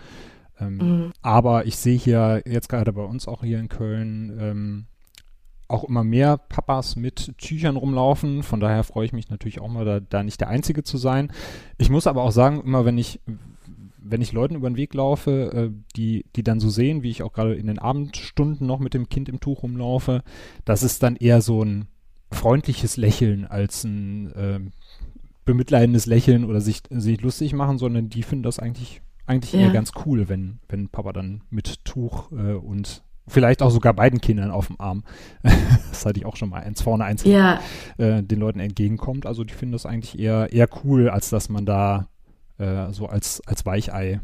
[0.61, 1.13] Ähm, mhm.
[1.23, 4.87] Aber ich sehe hier jetzt gerade bei uns auch hier in Köln ähm,
[5.69, 8.43] auch immer mehr Papas mit Tüchern rumlaufen.
[8.43, 11.33] Von daher freue ich mich natürlich auch mal, da, da nicht der Einzige zu sein.
[11.77, 13.21] Ich muss aber auch sagen, immer wenn ich,
[14.09, 17.23] wenn ich Leuten über den Weg laufe, äh, die, die dann so sehen, wie ich
[17.23, 20.23] auch gerade in den Abendstunden noch mit dem Kind im Tuch rumlaufe,
[20.65, 21.87] das ist dann eher so ein
[22.31, 24.61] freundliches Lächeln als ein äh,
[25.45, 29.61] bemitleidendes Lächeln oder sich, sich lustig machen, sondern die finden das eigentlich, eigentlich ja.
[29.61, 34.21] eher ganz cool, wenn, wenn Papa dann mit Tuch äh, und vielleicht auch sogar beiden
[34.21, 35.05] Kindern auf dem Arm,
[35.91, 37.61] das hatte ich auch schon mal, eins vorne, eins ja.
[37.99, 39.27] äh, den Leuten entgegenkommt.
[39.27, 42.09] Also die finden das eigentlich eher, eher cool, als dass man da
[42.93, 44.21] so als, als Weichei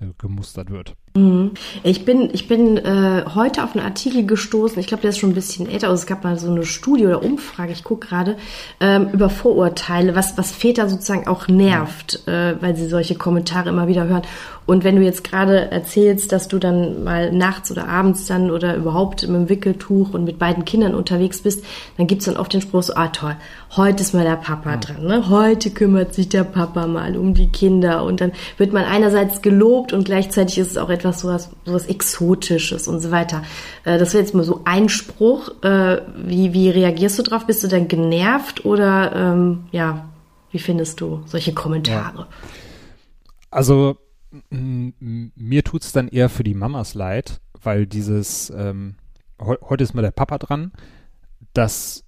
[0.00, 0.96] äh, gemustert wird.
[1.14, 1.52] Mhm.
[1.82, 5.30] Ich bin, ich bin äh, heute auf einen Artikel gestoßen, ich glaube, der ist schon
[5.30, 8.36] ein bisschen älter, also es gab mal so eine Studie oder Umfrage, ich gucke gerade,
[8.78, 13.88] ähm, über Vorurteile, was, was Väter sozusagen auch nervt, äh, weil sie solche Kommentare immer
[13.88, 14.22] wieder hören.
[14.66, 18.76] Und wenn du jetzt gerade erzählst, dass du dann mal nachts oder abends dann oder
[18.76, 21.64] überhaupt mit dem Wickeltuch und mit beiden Kindern unterwegs bist,
[21.96, 23.34] dann gibt's dann oft den Spruch so, ah toll,
[23.74, 25.28] heute ist mal der Papa dran, ne?
[25.28, 28.04] heute kümmert sich der Papa mal um die Kinder.
[28.04, 32.88] Und dann wird man einerseits gelobt und gleichzeitig ist es auch etwas sowas, sowas Exotisches
[32.88, 33.42] und so weiter.
[33.84, 35.62] Äh, das wäre jetzt mal so ein Spruch.
[35.62, 37.46] Äh, wie, wie reagierst du drauf?
[37.46, 40.08] Bist du dann genervt oder ähm, ja,
[40.50, 42.26] wie findest du solche Kommentare?
[43.50, 43.96] Also
[44.50, 48.94] mir tut es dann eher für die Mamas leid, weil dieses, ähm,
[49.40, 50.72] he heute ist mal der Papa dran,
[51.52, 52.04] das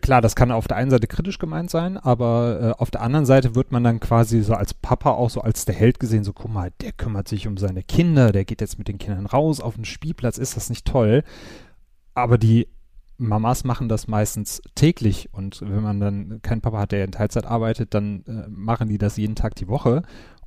[0.00, 3.26] klar, das kann auf der einen Seite kritisch gemeint sein, aber äh, auf der anderen
[3.26, 6.32] Seite wird man dann quasi so als Papa auch so als der Held gesehen, so
[6.32, 9.60] guck mal, der kümmert sich um seine Kinder, der geht jetzt mit den Kindern raus
[9.60, 11.22] auf den Spielplatz, ist das nicht toll?
[12.14, 12.68] Aber die
[13.16, 17.46] Mamas machen das meistens täglich und wenn man dann keinen Papa hat, der in Teilzeit
[17.46, 20.02] arbeitet, dann äh, machen die das jeden Tag die Woche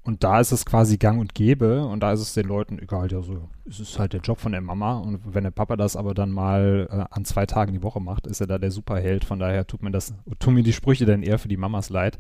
[0.08, 3.12] und da ist es quasi gang und gäbe und da ist es den Leuten egal,
[3.12, 5.98] ja so, es ist halt der Job von der Mama und wenn der Papa das
[5.98, 9.26] aber dann mal äh, an zwei Tagen die Woche macht, ist er da der Superheld,
[9.26, 12.18] von daher tut mir das, tun mir die Sprüche dann eher für die Mamas leid.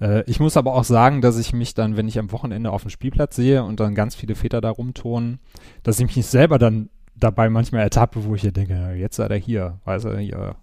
[0.00, 2.82] Äh, ich muss aber auch sagen, dass ich mich dann, wenn ich am Wochenende auf
[2.82, 5.38] dem Spielplatz sehe und dann ganz viele Väter da rumturnen,
[5.84, 9.36] dass ich mich selber dann dabei manchmal ertappe, wo ich hier denke, jetzt sei er
[9.36, 10.56] hier, weiß er, hier,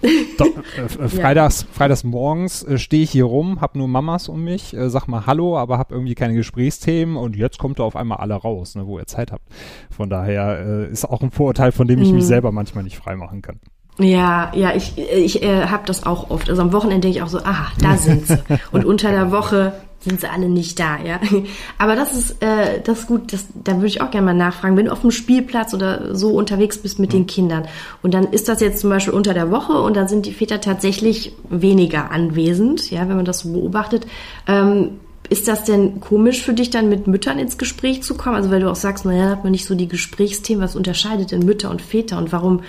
[0.38, 4.44] Doch, äh, äh, freitags, freitags morgens äh, stehe ich hier rum, hab nur Mamas um
[4.44, 7.96] mich, äh, sag mal Hallo, aber hab irgendwie keine Gesprächsthemen und jetzt kommt da auf
[7.96, 9.44] einmal alle raus, ne, wo ihr Zeit habt.
[9.90, 12.28] Von daher äh, ist auch ein Vorurteil, von dem ich mich Mhm.
[12.28, 13.60] selber manchmal nicht freimachen kann.
[13.98, 16.48] Ja, ja, ich, ich äh, habe das auch oft.
[16.48, 18.38] Also am Wochenende denke ich auch so, aha, da sind sie.
[18.70, 21.20] Und unter der Woche sind sie alle nicht da, ja.
[21.78, 24.76] Aber das ist, äh, das ist gut, das, da würde ich auch gerne mal nachfragen,
[24.76, 27.66] wenn du auf dem Spielplatz oder so unterwegs bist mit den Kindern
[28.02, 30.60] und dann ist das jetzt zum Beispiel unter der Woche und dann sind die Väter
[30.60, 34.06] tatsächlich weniger anwesend, ja, wenn man das so beobachtet.
[34.46, 35.00] Ähm,
[35.30, 38.36] ist das denn komisch für dich, dann mit Müttern ins Gespräch zu kommen?
[38.36, 41.32] Also weil du auch sagst, naja, da hat man nicht so die Gesprächsthemen, was unterscheidet
[41.32, 42.62] denn Mütter und Väter und warum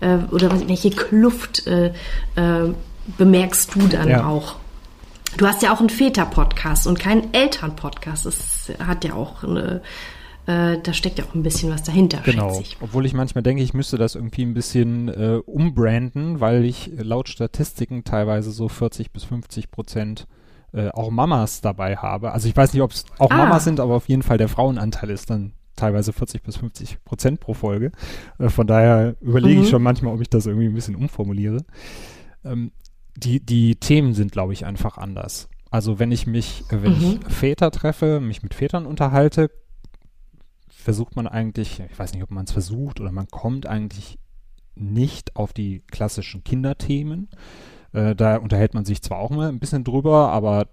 [0.00, 1.88] äh, oder was, welche Kluft äh,
[2.36, 2.72] äh,
[3.18, 4.26] bemerkst du dann Ja.
[4.26, 4.56] auch?
[5.36, 8.24] Du hast ja auch einen Väter-Podcast und keinen Eltern-Podcast.
[8.26, 9.82] Das hat ja auch eine,
[10.46, 12.50] äh, da steckt ja auch ein bisschen was dahinter, Genau.
[12.50, 12.76] schätze ich.
[12.80, 17.28] Obwohl ich manchmal denke, ich müsste das irgendwie ein bisschen äh, umbranden, weil ich laut
[17.28, 20.28] Statistiken teilweise so 40 bis 50 Prozent
[20.74, 22.32] äh, auch Mamas dabei habe.
[22.32, 23.36] Also ich weiß nicht, ob es auch Ah.
[23.36, 27.40] Mamas sind, aber auf jeden Fall der Frauenanteil ist dann teilweise 40 bis 50 Prozent
[27.40, 27.92] pro Folge.
[28.38, 29.70] Äh, von daher überlege ich Mhm.
[29.70, 31.58] schon manchmal, ob ich das irgendwie ein bisschen umformuliere.
[32.44, 32.72] Ähm,
[33.16, 35.48] die, die Themen sind, glaube ich, einfach anders.
[35.70, 37.20] Also wenn ich mich, äh, wenn Mhm.
[37.26, 39.50] ich Väter treffe, mich mit Vätern unterhalte,
[40.68, 44.18] versucht man eigentlich, ich weiß nicht, ob man es versucht oder man kommt eigentlich
[44.74, 47.28] nicht auf die klassischen Kinderthemen.
[47.94, 50.66] Äh, da unterhält man sich zwar auch mal ein bisschen drüber, aber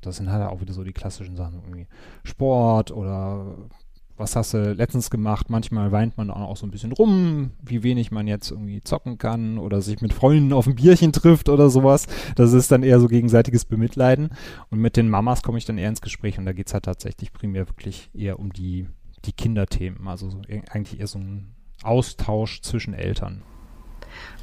[0.00, 1.88] das sind halt auch wieder so die klassischen Sachen, irgendwie
[2.22, 3.56] Sport oder
[4.18, 5.48] was hast du letztens gemacht?
[5.48, 9.58] Manchmal weint man auch so ein bisschen rum, wie wenig man jetzt irgendwie zocken kann
[9.58, 12.06] oder sich mit Freunden auf ein Bierchen trifft oder sowas.
[12.34, 14.30] Das ist dann eher so gegenseitiges Bemitleiden.
[14.70, 16.84] Und mit den Mamas komme ich dann eher ins Gespräch und da geht es halt
[16.84, 18.88] tatsächlich primär wirklich eher um die,
[19.24, 20.08] die Kinderthemen.
[20.08, 21.54] Also so, eigentlich eher so ein
[21.84, 23.42] Austausch zwischen Eltern.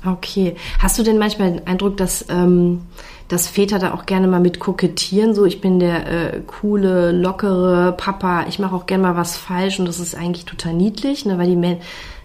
[0.05, 0.55] Okay.
[0.79, 2.81] Hast du denn manchmal den Eindruck, dass, ähm,
[3.27, 5.33] dass Väter da auch gerne mal mit kokettieren?
[5.33, 9.79] So, ich bin der äh, coole, lockere Papa, ich mache auch gerne mal was falsch
[9.79, 11.37] und das ist eigentlich total niedlich, ne?
[11.39, 11.77] weil die Mä-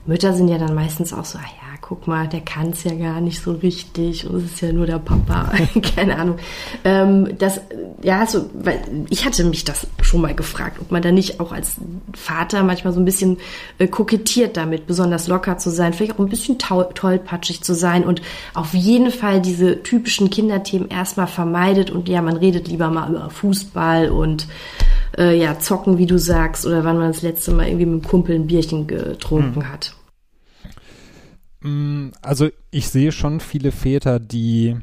[0.06, 2.94] Mütter sind ja dann meistens auch so, ah ja, guck mal, der kann es ja
[2.94, 5.50] gar nicht so richtig und es ist ja nur der Papa,
[5.96, 6.36] keine Ahnung.
[6.84, 7.60] Ähm, das,
[8.00, 11.50] ja, so, weil ich hatte mich das schon mal gefragt, ob man da nicht auch
[11.50, 11.78] als
[12.12, 13.38] Vater manchmal so ein bisschen
[13.78, 18.22] äh, kokettiert damit, besonders locker zu sein, vielleicht auch ein bisschen tollpatschig zu sein und
[18.54, 23.30] auf jeden Fall diese typischen Kinderthemen erstmal vermeidet und ja, man redet lieber mal über
[23.30, 24.46] Fußball und
[25.18, 28.08] äh, ja, zocken, wie du sagst, oder wann man das letzte Mal irgendwie mit dem
[28.08, 29.92] Kumpel ein Bierchen getrunken hat.
[31.62, 34.76] Mm, Also ich sehe schon viele Väter, die,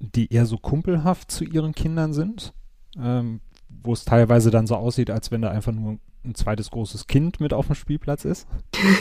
[0.00, 2.52] die eher so kumpelhaft zu ihren Kindern sind,
[2.98, 7.08] ähm, wo es teilweise dann so aussieht, als wenn da einfach nur ein zweites großes
[7.08, 8.46] Kind mit auf dem Spielplatz ist.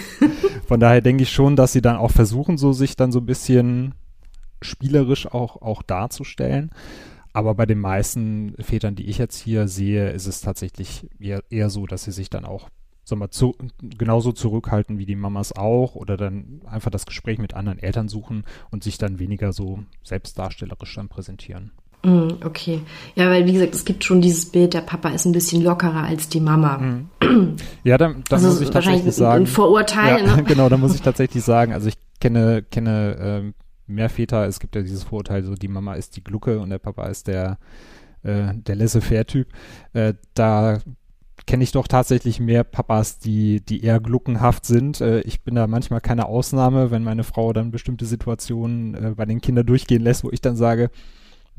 [0.67, 3.25] Von daher denke ich schon, dass sie dann auch versuchen, so sich dann so ein
[3.25, 3.93] bisschen
[4.61, 6.71] spielerisch auch, auch darzustellen.
[7.33, 11.69] Aber bei den meisten Vätern, die ich jetzt hier sehe, ist es tatsächlich eher, eher
[11.69, 12.69] so, dass sie sich dann auch
[13.03, 13.55] sag mal, zu,
[13.97, 18.43] genauso zurückhalten wie die Mamas auch oder dann einfach das Gespräch mit anderen Eltern suchen
[18.69, 21.71] und sich dann weniger so selbstdarstellerisch dann präsentieren.
[22.03, 22.81] Mm, okay.
[23.15, 26.03] Ja, weil wie gesagt, es gibt schon dieses Bild, der Papa ist ein bisschen lockerer
[26.03, 27.01] als die Mama.
[27.83, 29.45] Ja, dann, dann Also muss ich tatsächlich ein- ein sagen.
[29.47, 30.43] Vorurteil, ja, ne?
[30.47, 33.53] Genau, da muss ich tatsächlich sagen, also ich kenne, kenne ähm,
[33.87, 36.79] mehr Väter, es gibt ja dieses Vorurteil, so die Mama ist die Glucke und der
[36.79, 37.57] Papa ist der,
[38.23, 39.47] äh, der laissez-faire-Typ.
[39.93, 40.79] Äh, da
[41.45, 45.01] kenne ich doch tatsächlich mehr Papas, die, die eher gluckenhaft sind.
[45.01, 49.25] Äh, ich bin da manchmal keine Ausnahme, wenn meine Frau dann bestimmte Situationen äh, bei
[49.25, 50.89] den Kindern durchgehen lässt, wo ich dann sage,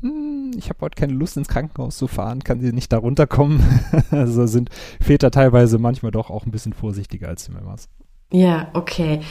[0.01, 3.61] "Hm, ich habe heute keine Lust ins Krankenhaus zu fahren, kann sie nicht da runterkommen.
[4.11, 4.69] also sind
[4.99, 7.89] Väter teilweise manchmal doch auch ein bisschen vorsichtiger als die Mamas.
[8.33, 9.21] Ja, okay.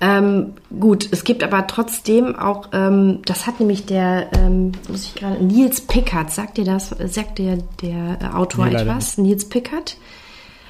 [0.00, 5.14] Ähm, gut, es gibt aber trotzdem auch, ähm, das hat nämlich der, ähm, muss ich
[5.14, 9.18] gerade, Nils Pickard, sagt dir das, sagt dir der äh, Autor Nee, etwas?
[9.18, 9.98] Nils Pickard?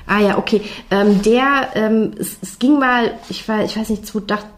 [0.05, 0.63] Ah ja, okay.
[0.91, 4.05] Ähm, der, ähm, es, es ging mal, ich weiß, ich weiß nicht,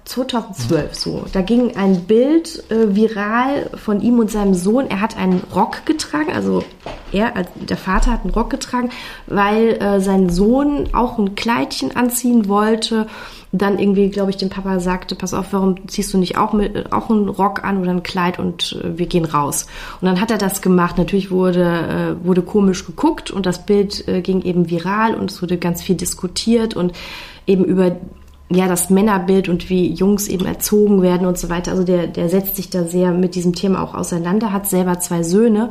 [0.08, 1.24] 2012 so.
[1.32, 4.86] Da ging ein Bild äh, viral von ihm und seinem Sohn.
[4.88, 6.64] Er hat einen Rock getragen, also
[7.12, 8.88] er, als der Vater hat einen Rock getragen,
[9.26, 13.06] weil äh, sein Sohn auch ein Kleidchen anziehen wollte.
[13.52, 16.90] Dann irgendwie, glaube ich, dem Papa sagte, pass auf, warum ziehst du nicht auch mit,
[16.92, 19.66] auch einen Rock an oder ein Kleid und äh, wir gehen raus.
[20.00, 20.96] Und dann hat er das gemacht.
[20.96, 25.42] Natürlich wurde, äh, wurde komisch geguckt und das Bild äh, ging eben viral und es
[25.42, 26.92] wurde ganz viel diskutiert und
[27.46, 27.94] eben über
[28.50, 31.72] ja, das Männerbild und wie Jungs eben erzogen werden und so weiter.
[31.72, 35.22] Also der, der setzt sich da sehr mit diesem Thema auch auseinander, hat selber zwei
[35.22, 35.68] Söhne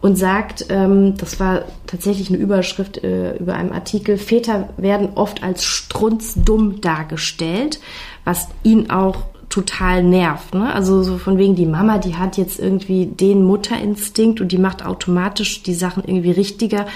[0.00, 5.42] und sagt, ähm, das war tatsächlich eine Überschrift äh, über einem Artikel, Väter werden oft
[5.42, 7.80] als strunzdumm dargestellt,
[8.24, 10.54] was ihn auch total nervt.
[10.54, 10.72] Ne?
[10.72, 14.84] Also so von wegen, die Mama, die hat jetzt irgendwie den Mutterinstinkt und die macht
[14.84, 16.86] automatisch die Sachen irgendwie richtiger.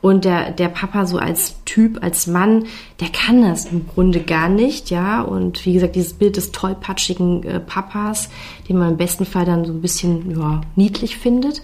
[0.00, 2.66] Und der, der Papa so als Typ, als Mann,
[3.00, 5.22] der kann das im Grunde gar nicht, ja.
[5.22, 8.30] Und wie gesagt, dieses Bild des tollpatschigen äh, Papas,
[8.68, 11.62] den man im besten Fall dann so ein bisschen ja, niedlich findet,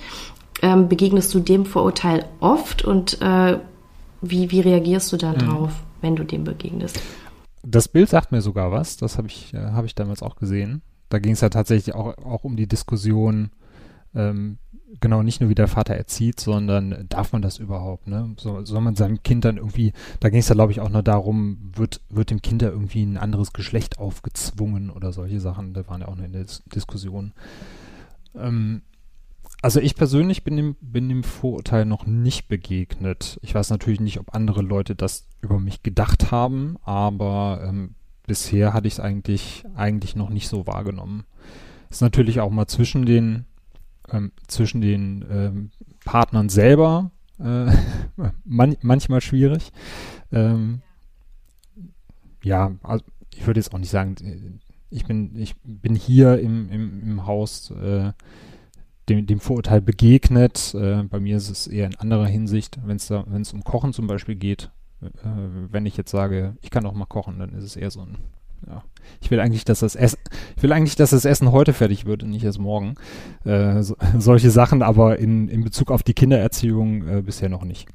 [0.63, 3.59] ähm, begegnest du dem Vorurteil oft und äh,
[4.21, 5.39] wie, wie reagierst du da mhm.
[5.39, 7.01] drauf, wenn du dem begegnest?
[7.63, 10.83] Das Bild sagt mir sogar was, das habe ich, äh, hab ich damals auch gesehen.
[11.09, 13.51] Da ging es ja tatsächlich auch, auch um die Diskussion,
[14.15, 14.59] ähm,
[15.01, 18.35] genau nicht nur wie der Vater erzieht, sondern darf man das überhaupt, ne?
[18.39, 21.03] So, soll man seinem Kind dann irgendwie, da ging es ja glaube ich auch nur
[21.03, 25.87] darum, wird, wird dem Kind da irgendwie ein anderes Geschlecht aufgezwungen oder solche Sachen, da
[25.89, 27.33] waren ja auch in der Diskussion.
[28.37, 28.83] Ähm,
[29.63, 33.39] also ich persönlich bin dem, bin dem Vorurteil noch nicht begegnet.
[33.43, 37.95] Ich weiß natürlich nicht, ob andere Leute das über mich gedacht haben, aber ähm,
[38.27, 41.25] bisher hatte ich es eigentlich, eigentlich noch nicht so wahrgenommen.
[41.89, 43.47] Ist natürlich auch mal zwischen den
[44.11, 45.71] ähm, zwischen den ähm,
[46.05, 47.67] Partnern selber äh,
[48.45, 49.73] man, manchmal schwierig.
[50.33, 50.83] Ähm,
[52.43, 54.59] ja, also ich würde jetzt auch nicht sagen, äh,
[54.91, 58.13] ich bin, ich bin hier im, im, im Haus äh,
[59.09, 60.75] dem, dem Vorurteil begegnet.
[60.75, 64.37] Äh, bei mir ist es eher in anderer Hinsicht, wenn es um Kochen zum Beispiel
[64.37, 64.71] geht.
[65.03, 65.09] Äh,
[65.71, 68.19] wenn ich jetzt sage, ich kann auch mal kochen, dann ist es eher so ein
[68.69, 68.83] ja.
[69.21, 70.19] Ich will eigentlich, dass das Essen,
[70.57, 72.95] ich will eigentlich, dass das Essen heute fertig wird und nicht erst morgen.
[73.45, 77.89] Äh, so, solche Sachen, aber in, in Bezug auf die Kindererziehung äh, bisher noch nicht.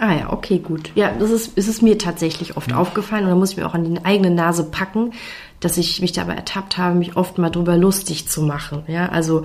[0.00, 0.90] Ah ja, okay, gut.
[0.96, 2.76] Ja, das ist, ist es mir tatsächlich oft ja.
[2.76, 5.12] aufgefallen und da muss ich mir auch an die eigene Nase packen,
[5.60, 8.82] dass ich mich dabei ertappt habe, mich oft mal drüber lustig zu machen.
[8.88, 9.44] Ja, also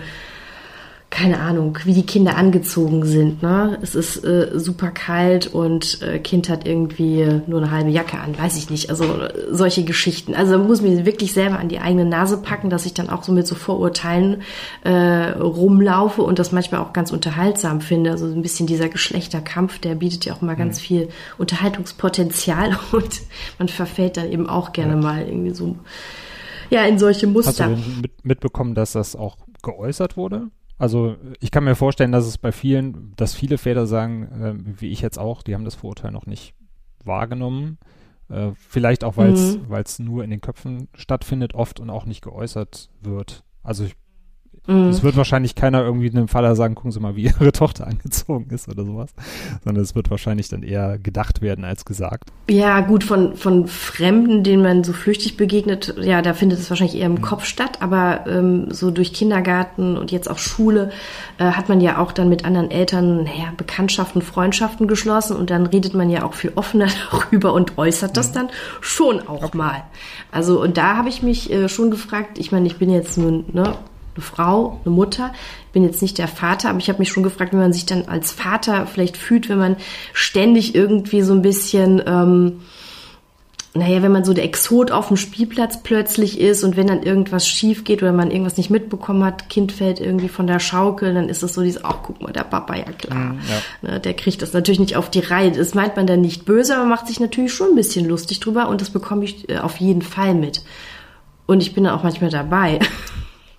[1.09, 3.41] keine Ahnung, wie die Kinder angezogen sind.
[3.41, 3.79] Ne?
[3.81, 8.37] Es ist äh, super kalt und äh, Kind hat irgendwie nur eine halbe Jacke an,
[8.37, 8.91] weiß ich nicht.
[8.91, 10.35] Also äh, solche Geschichten.
[10.35, 13.23] Also man muss mir wirklich selber an die eigene Nase packen, dass ich dann auch
[13.23, 14.43] so mit so Vorurteilen
[14.83, 18.11] äh, rumlaufe und das manchmal auch ganz unterhaltsam finde.
[18.11, 20.83] Also ein bisschen dieser Geschlechterkampf, der bietet ja auch mal ganz mhm.
[20.83, 23.21] viel Unterhaltungspotenzial und
[23.57, 25.01] man verfällt dann eben auch gerne ja.
[25.01, 25.75] mal irgendwie so
[26.69, 27.65] ja in solche Muster.
[27.65, 30.49] Hast du mit, mitbekommen, dass das auch geäußert wurde?
[30.79, 34.87] Also ich kann mir vorstellen, dass es bei vielen, dass viele Väter sagen, äh, wie
[34.87, 36.55] ich jetzt auch, die haben das Vorurteil noch nicht
[37.03, 37.77] wahrgenommen.
[38.29, 40.05] Äh, vielleicht auch, weil es mhm.
[40.05, 43.43] nur in den Köpfen stattfindet oft und auch nicht geäußert wird.
[43.61, 43.95] Also ich
[44.67, 44.89] Mhm.
[44.89, 48.49] Es wird wahrscheinlich keiner irgendwie einem Vater sagen, gucken Sie mal, wie Ihre Tochter angezogen
[48.49, 49.11] ist oder sowas,
[49.63, 52.29] sondern es wird wahrscheinlich dann eher gedacht werden als gesagt.
[52.49, 56.97] Ja, gut, von, von Fremden, denen man so flüchtig begegnet, ja, da findet es wahrscheinlich
[56.97, 57.21] eher im mhm.
[57.21, 60.91] Kopf statt, aber ähm, so durch Kindergarten und jetzt auch Schule
[61.37, 65.65] äh, hat man ja auch dann mit anderen Eltern, naja, Bekanntschaften, Freundschaften geschlossen und dann
[65.65, 68.33] redet man ja auch viel offener darüber und äußert das mhm.
[68.33, 68.49] dann
[68.81, 69.57] schon auch okay.
[69.57, 69.83] mal.
[70.31, 73.45] Also, und da habe ich mich äh, schon gefragt, ich meine, ich bin jetzt nun,
[73.51, 73.75] ne,
[74.15, 75.31] eine Frau, eine Mutter.
[75.67, 77.85] Ich bin jetzt nicht der Vater, aber ich habe mich schon gefragt, wie man sich
[77.85, 79.77] dann als Vater vielleicht fühlt, wenn man
[80.13, 82.61] ständig irgendwie so ein bisschen, ähm,
[83.75, 87.47] naja, wenn man so der Exot auf dem Spielplatz plötzlich ist und wenn dann irgendwas
[87.47, 91.29] schief geht oder man irgendwas nicht mitbekommen hat, Kind fällt irgendwie von der Schaukel, dann
[91.29, 93.39] ist es so dieses, ach guck mal, der Papa, ja klar, mhm,
[93.83, 93.89] ja.
[93.89, 95.51] Ne, der kriegt das natürlich nicht auf die Reihe.
[95.51, 98.69] Das meint man dann nicht böse, aber macht sich natürlich schon ein bisschen lustig drüber
[98.69, 100.63] und das bekomme ich äh, auf jeden Fall mit.
[101.45, 102.79] Und ich bin dann auch manchmal dabei.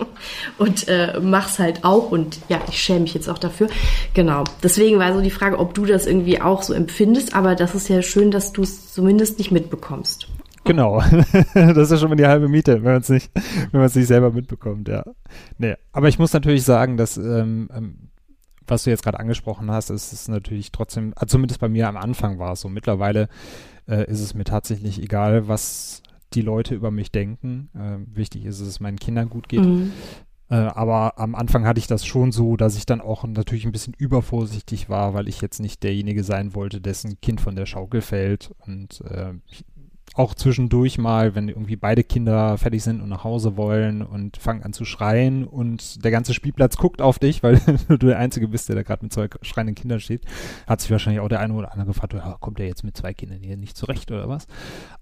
[0.59, 3.69] und äh, mach's halt auch und ja, ich schäme mich jetzt auch dafür.
[4.15, 4.45] Genau.
[4.63, 7.89] Deswegen war so die Frage, ob du das irgendwie auch so empfindest, aber das ist
[7.89, 10.29] ja schön, dass du es zumindest nicht mitbekommst.
[10.65, 11.03] Genau,
[11.55, 13.31] das ist ja schon mal die halbe Miete, wenn man es nicht,
[13.71, 15.05] wenn man es nicht selber mitbekommt, ja.
[15.57, 18.11] Nee, aber ich muss natürlich sagen, dass ähm, ähm
[18.71, 21.97] was du jetzt gerade angesprochen hast, ist es natürlich trotzdem, also zumindest bei mir am
[21.97, 22.69] Anfang war es so.
[22.69, 23.29] Mittlerweile
[23.89, 26.03] äh, ist es mir tatsächlich egal, was
[26.35, 27.71] die Leute über mich denken.
[27.75, 29.65] Äh, wichtig ist, dass es meinen Kindern gut geht.
[29.65, 29.93] Mhm.
[30.51, 33.73] Äh, aber am Anfang hatte ich das schon so, dass ich dann auch natürlich ein
[33.73, 38.01] bisschen übervorsichtig war, weil ich jetzt nicht derjenige sein wollte, dessen Kind von der Schaukel
[38.01, 38.51] fällt.
[38.67, 39.35] Und äh,
[40.15, 44.63] auch zwischendurch mal, wenn irgendwie beide Kinder fertig sind und nach Hause wollen und fangen
[44.63, 48.69] an zu schreien und der ganze Spielplatz guckt auf dich, weil du der Einzige bist,
[48.69, 50.23] der da gerade mit zwei schreienden Kindern steht,
[50.67, 53.15] hat sich wahrscheinlich auch der eine oder andere gefragt, ja, kommt der jetzt mit zwei
[53.15, 54.47] Kindern hier nicht zurecht oder was?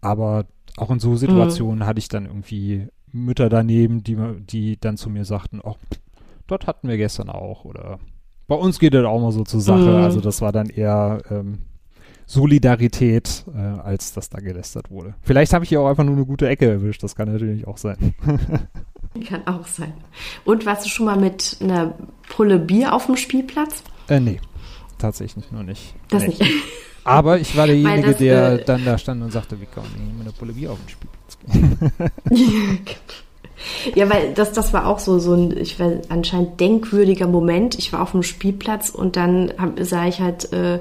[0.01, 0.47] Aber
[0.77, 1.87] auch in so Situationen mhm.
[1.87, 5.77] hatte ich dann irgendwie Mütter daneben, die, die dann zu mir sagten, ach,
[6.47, 7.99] dort hatten wir gestern auch oder
[8.47, 9.81] bei uns geht das auch mal so zur Sache.
[9.81, 10.05] Mhm.
[10.05, 11.59] Also das war dann eher ähm,
[12.29, 15.15] Solidarität, äh, als dass da gelästert wurde.
[15.23, 17.03] Vielleicht habe ich hier auch einfach nur eine gute Ecke erwischt.
[17.03, 18.15] Das kann natürlich auch sein.
[19.27, 19.95] kann auch sein.
[20.45, 21.95] Und warst du schon mal mit einer
[22.29, 23.83] Pulle Bier auf dem Spielplatz?
[24.09, 24.41] Äh, nee,
[24.99, 25.95] tatsächlich nur nicht.
[26.11, 26.29] Das nee.
[26.29, 26.43] nicht.
[27.05, 30.19] Aber ich war derjenige, das, der äh, dann da stand und sagte, wie kann man
[30.19, 31.39] mit einer Pulle Bier auf den Spielplatz
[32.31, 32.83] gehen?
[33.97, 37.77] Ja, weil das, das war auch so, so ein, ich weiß, anscheinend denkwürdiger Moment.
[37.77, 40.79] Ich war auf dem Spielplatz und dann hab, sah ich halt äh,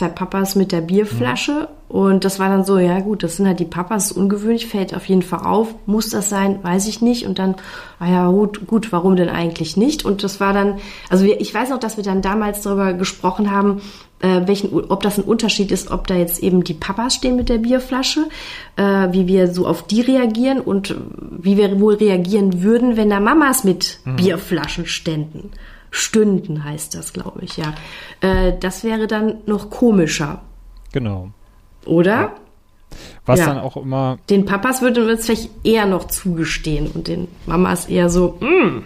[0.00, 1.94] zwei Papas mit der Bierflasche mhm.
[1.94, 5.04] und das war dann so, ja gut, das sind halt die Papas, ungewöhnlich, fällt auf
[5.04, 5.74] jeden Fall auf.
[5.84, 6.58] Muss das sein?
[6.62, 7.26] Weiß ich nicht.
[7.26, 7.56] Und dann,
[7.98, 10.06] ah ja, gut, gut, warum denn eigentlich nicht?
[10.06, 10.78] Und das war dann,
[11.10, 13.82] also wir, ich weiß noch, dass wir dann damals darüber gesprochen haben,
[14.20, 17.50] äh, welchen, ob das ein Unterschied ist, ob da jetzt eben die Papas stehen mit
[17.50, 18.26] der Bierflasche,
[18.76, 20.96] äh, wie wir so auf die reagieren und
[21.30, 24.16] wie wir wohl reagieren würden, wenn da Mamas mit mhm.
[24.16, 25.50] Bierflaschen ständen.
[25.90, 27.74] Stünden heißt das, glaube ich, ja.
[28.20, 30.42] Äh, das wäre dann noch komischer.
[30.92, 31.30] Genau.
[31.86, 32.10] Oder?
[32.10, 32.32] Ja.
[33.24, 33.46] Was ja.
[33.46, 34.18] dann auch immer.
[34.28, 38.82] Den Papas würde man es vielleicht eher noch zugestehen und den Mamas eher so, mm.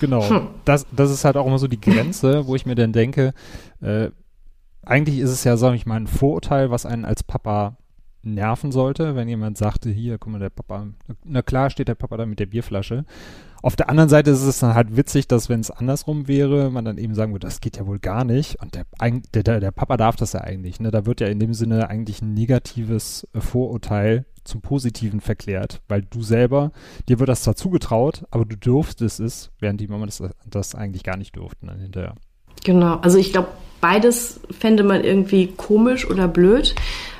[0.00, 0.28] Genau.
[0.28, 0.48] Hm.
[0.64, 3.32] Das, das ist halt auch immer so die Grenze, wo ich mir dann denke,
[3.80, 4.10] äh,
[4.84, 7.76] eigentlich ist es ja, sag ich mal, ein Vorurteil, was einen als Papa
[8.22, 10.88] nerven sollte, wenn jemand sagte, hier, guck mal, der Papa,
[11.24, 13.04] na klar steht der Papa da mit der Bierflasche.
[13.64, 16.84] Auf der anderen Seite ist es dann halt witzig, dass wenn es andersrum wäre, man
[16.84, 18.60] dann eben sagen würde, das geht ja wohl gar nicht.
[18.60, 20.80] Und der, der, der Papa darf das ja eigentlich.
[20.80, 20.90] Ne?
[20.90, 26.02] Da wird ja in dem Sinne eigentlich ein negatives äh, Vorurteil zum Positiven verklärt, weil
[26.02, 26.72] du selber,
[27.08, 31.02] dir wird das zwar zugetraut, aber du durftest es, während die Mama das, das eigentlich
[31.02, 32.16] gar nicht durften dann hinterher.
[32.64, 33.48] Genau, also ich glaube,
[33.84, 36.74] beides fände man irgendwie komisch oder blöd.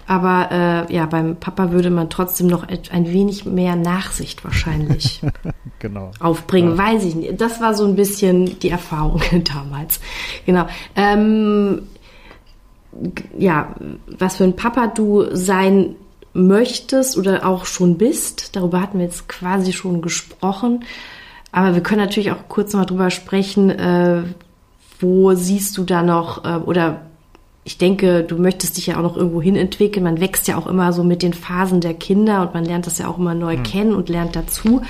[0.07, 5.21] Aber äh, ja, beim Papa würde man trotzdem noch ein wenig mehr Nachsicht wahrscheinlich
[5.79, 6.13] genau.
[6.21, 6.71] aufbringen.
[6.71, 6.79] Ja.
[6.79, 7.39] Weiß ich nicht.
[7.39, 9.21] Das war so ein bisschen die Erfahrung
[9.55, 10.01] damals.
[10.47, 10.67] Genau.
[10.97, 11.83] Ähm,
[13.37, 13.75] ja,
[14.07, 15.97] was für ein Papa du sein
[16.33, 20.85] möchtest oder auch schon bist, darüber hatten wir jetzt quasi schon gesprochen.
[21.53, 24.23] Aber wir können natürlich auch kurz noch mal drüber sprechen, äh,
[25.01, 27.03] wo siehst du da noch äh, oder
[27.67, 30.05] ich denke, du möchtest dich ja auch noch irgendwo hin entwickeln.
[30.05, 32.99] Man wächst ja auch immer so mit den Phasen der Kinder und man lernt das
[32.99, 33.63] ja auch immer neu mhm.
[33.63, 34.83] kennen und lernt dazu.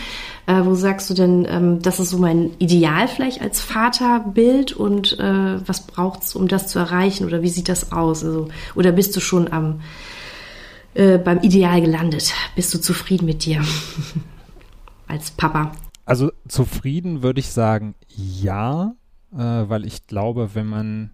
[0.46, 5.18] Äh, wo sagst du denn, ähm, das ist so mein Ideal vielleicht als Vaterbild und
[5.20, 8.24] äh, was braucht's, um das zu erreichen oder wie sieht das aus?
[8.24, 9.80] Also, oder bist du schon am
[10.94, 12.34] äh, beim Ideal gelandet?
[12.56, 13.62] Bist du zufrieden mit dir
[15.06, 15.72] als Papa?
[16.04, 18.94] Also zufrieden würde ich sagen, ja,
[19.34, 21.10] äh, weil ich glaube, wenn man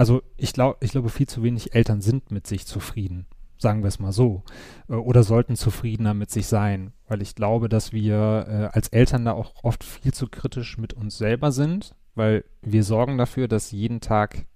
[0.00, 3.26] also ich glaube, ich glaube, viel zu wenig Eltern sind mit sich zufrieden,
[3.58, 4.44] sagen wir es mal so,
[4.88, 9.26] äh, oder sollten zufriedener mit sich sein, weil ich glaube, dass wir äh, als Eltern
[9.26, 13.72] da auch oft viel zu kritisch mit uns selber sind, weil wir sorgen dafür, dass
[13.72, 14.46] jeden Tag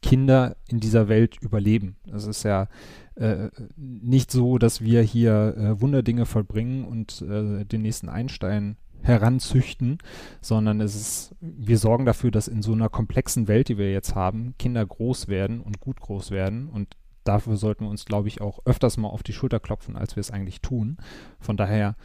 [0.00, 1.96] Kinder in dieser Welt überleben.
[2.10, 2.68] Es ist ja
[3.16, 9.98] äh, nicht so, dass wir hier äh, Wunderdinge vollbringen und äh, den nächsten Einstein heranzüchten,
[10.40, 14.14] sondern es ist, wir sorgen dafür, dass in so einer komplexen Welt, die wir jetzt
[14.14, 18.40] haben, Kinder groß werden und gut groß werden und dafür sollten wir uns, glaube ich,
[18.40, 20.98] auch öfters mal auf die Schulter klopfen, als wir es eigentlich tun.
[21.38, 21.96] Von daher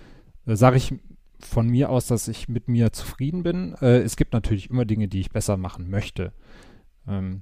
[0.46, 0.94] äh, sage ich
[1.40, 3.76] von mir aus, dass ich mit mir zufrieden bin.
[3.82, 6.34] Äh, es gibt natürlich immer Dinge, die ich besser machen möchte.
[7.08, 7.42] Ähm,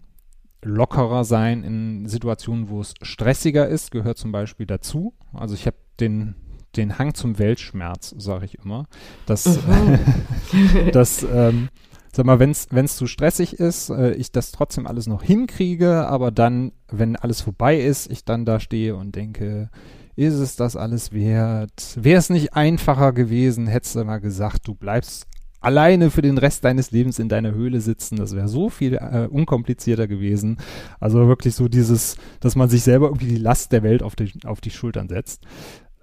[0.61, 5.13] lockerer sein in Situationen, wo es stressiger ist, gehört zum Beispiel dazu.
[5.33, 6.35] Also ich habe den
[6.75, 8.87] den Hang zum Weltschmerz, sage ich immer.
[9.25, 9.43] Dass,
[10.91, 11.69] dass ähm,
[12.15, 16.31] sag mal, wenn es zu stressig ist, äh, ich das trotzdem alles noch hinkriege, aber
[16.31, 19.69] dann, wenn alles vorbei ist, ich dann da stehe und denke,
[20.15, 21.97] ist es das alles wert?
[21.99, 25.25] Wäre es nicht einfacher gewesen, hättest du mal gesagt, du bleibst
[25.63, 28.17] alleine für den Rest deines Lebens in deiner Höhle sitzen.
[28.17, 30.57] Das wäre so viel äh, unkomplizierter gewesen.
[30.99, 34.31] Also wirklich so dieses, dass man sich selber irgendwie die Last der Welt auf die,
[34.45, 35.41] auf die Schultern setzt.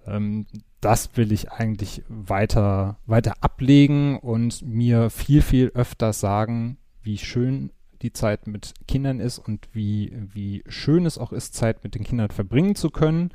[0.06, 0.46] Ähm,
[0.80, 7.70] das will ich eigentlich weiter, weiter ablegen und mir viel, viel öfter sagen, wie schön
[8.02, 12.04] die Zeit mit Kindern ist und wie, wie schön es auch ist, Zeit mit den
[12.04, 13.30] Kindern verbringen zu können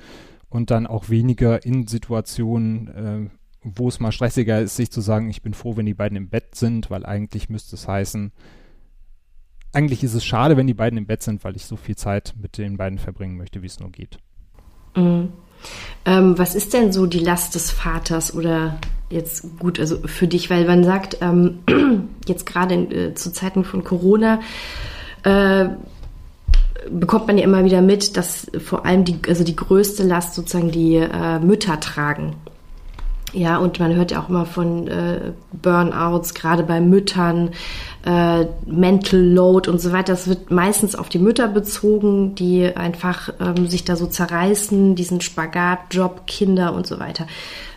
[0.49, 3.30] und dann auch weniger in Situationen, äh,
[3.61, 6.30] wo es mal stressiger ist, sich zu sagen, ich bin froh, wenn die beiden im
[6.30, 8.32] Bett sind, weil eigentlich müsste es heißen,
[9.72, 12.34] eigentlich ist es schade, wenn die beiden im Bett sind, weil ich so viel Zeit
[12.41, 14.20] mit den beiden verbringen möchte, wie es nur geht.
[14.95, 15.34] Mhm.
[16.06, 18.78] Ähm, was ist denn so die Last des Vaters oder
[19.10, 21.60] jetzt gut, also für dich, weil man sagt, ähm,
[22.28, 24.39] jetzt gerade äh, zu Zeiten von Corona,
[25.24, 25.70] äh,
[26.89, 30.72] bekommt man ja immer wieder mit, dass vor allem die, also die größte Last sozusagen
[30.72, 32.36] die äh, Mütter tragen.
[33.36, 37.51] Ja, und man hört ja auch immer von äh, Burnouts, gerade bei Müttern,
[38.05, 40.13] äh, Mental Load und so weiter.
[40.13, 45.19] Das wird meistens auf die Mütter bezogen, die einfach ähm, sich da so zerreißen, diesen
[45.19, 47.27] Spagat, Job, Kinder und so weiter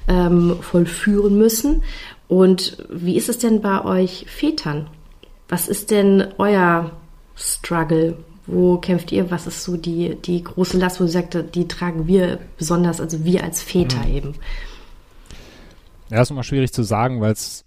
[0.06, 1.82] ähm, vollführen müssen.
[2.28, 4.86] Und wie ist es denn bei euch Vätern?
[5.48, 6.92] Was ist denn euer
[7.34, 8.16] Struggle?
[8.46, 9.32] Wo kämpft ihr?
[9.32, 13.24] Was ist so die, die große Last, wo ihr sagt, die tragen wir besonders, also
[13.24, 14.14] wir als Väter mhm.
[14.14, 14.34] eben?
[16.10, 17.64] Ja, ist immer schwierig zu sagen, weil es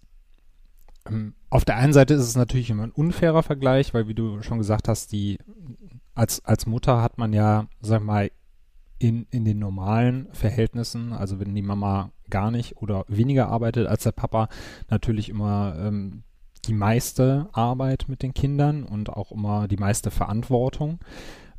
[1.08, 4.42] ähm, auf der einen Seite ist es natürlich immer ein unfairer Vergleich, weil wie du
[4.42, 5.38] schon gesagt hast, die
[6.14, 8.32] als, als Mutter hat man ja, sag mal,
[9.00, 14.04] in, in den normalen Verhältnissen, also wenn die Mama gar nicht oder weniger arbeitet als
[14.04, 14.48] der Papa,
[14.90, 16.24] natürlich immer ähm,
[16.66, 21.00] die meiste Arbeit mit den Kindern und auch immer die meiste Verantwortung.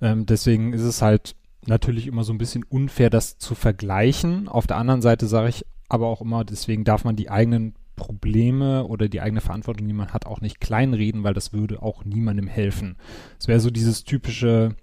[0.01, 1.35] Ähm, deswegen ist es halt
[1.67, 4.49] natürlich immer so ein bisschen unfair, das zu vergleichen.
[4.49, 8.87] Auf der anderen Seite sage ich aber auch immer, deswegen darf man die eigenen Probleme
[8.87, 12.47] oder die eigene Verantwortung, die man hat, auch nicht kleinreden, weil das würde auch niemandem
[12.47, 12.97] helfen.
[13.39, 14.75] Es wäre so dieses typische,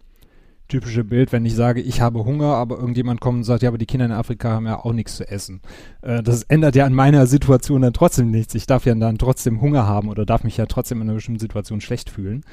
[0.68, 3.80] typische Bild, wenn ich sage, ich habe Hunger, aber irgendjemand kommt und sagt, ja, aber
[3.80, 5.62] die Kinder in Afrika haben ja auch nichts zu essen.
[6.03, 8.53] Äh, das ändert ja an meiner Situation dann trotzdem nichts.
[8.53, 11.39] Ich darf ja dann trotzdem Hunger haben oder darf mich ja trotzdem in einer bestimmten
[11.39, 12.45] Situation schlecht fühlen.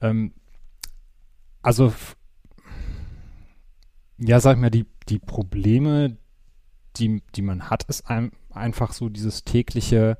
[0.00, 0.32] Ähm,
[1.62, 1.92] also,
[4.18, 6.16] ja, sag ich mal, die, die Probleme,
[6.96, 10.18] die, die man hat, ist ein, einfach so dieses tägliche,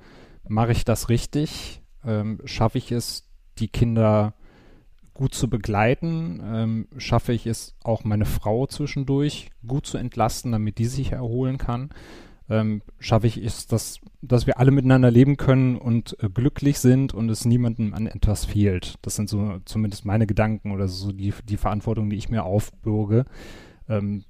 [0.49, 1.83] mache ich das richtig?
[2.05, 4.35] Ähm, schaffe ich es, die Kinder
[5.14, 6.43] gut zu begleiten?
[6.45, 11.59] Ähm, schaffe ich es auch meine Frau zwischendurch gut zu entlasten, damit die sich erholen
[11.59, 11.91] kann?
[12.51, 17.14] Ähm, schaffe ich es, dass, dass wir alle miteinander leben können und äh, glücklich sind
[17.14, 18.97] und es niemandem an etwas fehlt.
[19.01, 23.25] Das sind so zumindest meine Gedanken oder so die, die Verantwortung, die ich mir aufbürge.
[23.89, 24.25] Ähm,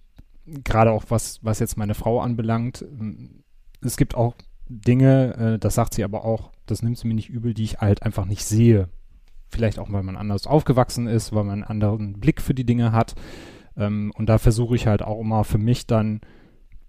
[0.47, 2.83] Gerade auch was, was jetzt meine Frau anbelangt.
[2.83, 3.45] Ähm,
[3.81, 4.35] es gibt auch
[4.69, 7.79] Dinge, äh, das sagt sie aber auch, das nimmt sie mir nicht übel, die ich
[7.79, 8.89] halt einfach nicht sehe.
[9.51, 12.93] Vielleicht auch, weil man anders aufgewachsen ist, weil man einen anderen Blick für die Dinge
[12.93, 13.15] hat.
[13.77, 16.21] Ähm, und da versuche ich halt auch immer für mich dann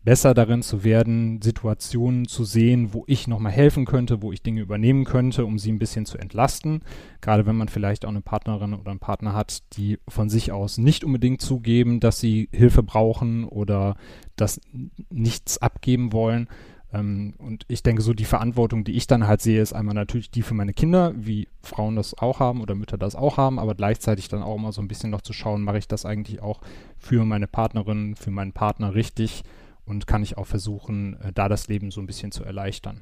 [0.06, 4.62] besser darin zu werden, Situationen zu sehen, wo ich nochmal helfen könnte, wo ich Dinge
[4.62, 6.82] übernehmen könnte, um sie ein bisschen zu entlasten.
[7.22, 10.78] Gerade wenn man vielleicht auch eine Partnerin oder einen Partner hat, die von sich aus
[10.78, 13.98] nicht unbedingt zugeben, dass sie Hilfe brauchen oder
[14.36, 14.62] das
[15.10, 16.48] nichts abgeben wollen.
[16.94, 20.30] Ähm, und ich denke, so die Verantwortung, die ich dann halt sehe, ist einmal natürlich
[20.30, 23.74] die für meine Kinder, wie Frauen das auch haben oder Mütter das auch haben, aber
[23.74, 26.62] gleichzeitig dann auch immer so ein bisschen noch zu schauen, mache ich das eigentlich auch
[27.00, 29.44] für meine Partnerin, für meinen Partner richtig
[29.86, 33.02] und kann ich auch versuchen, äh, da das Leben so ein bisschen zu erleichtern.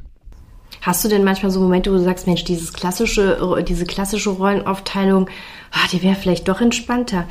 [0.82, 5.30] Hast du denn manchmal so Momente, wo du sagst, Mensch, dieses klassische, diese klassische Rollenaufteilung,
[5.72, 7.28] ah, die wäre vielleicht doch entspannter?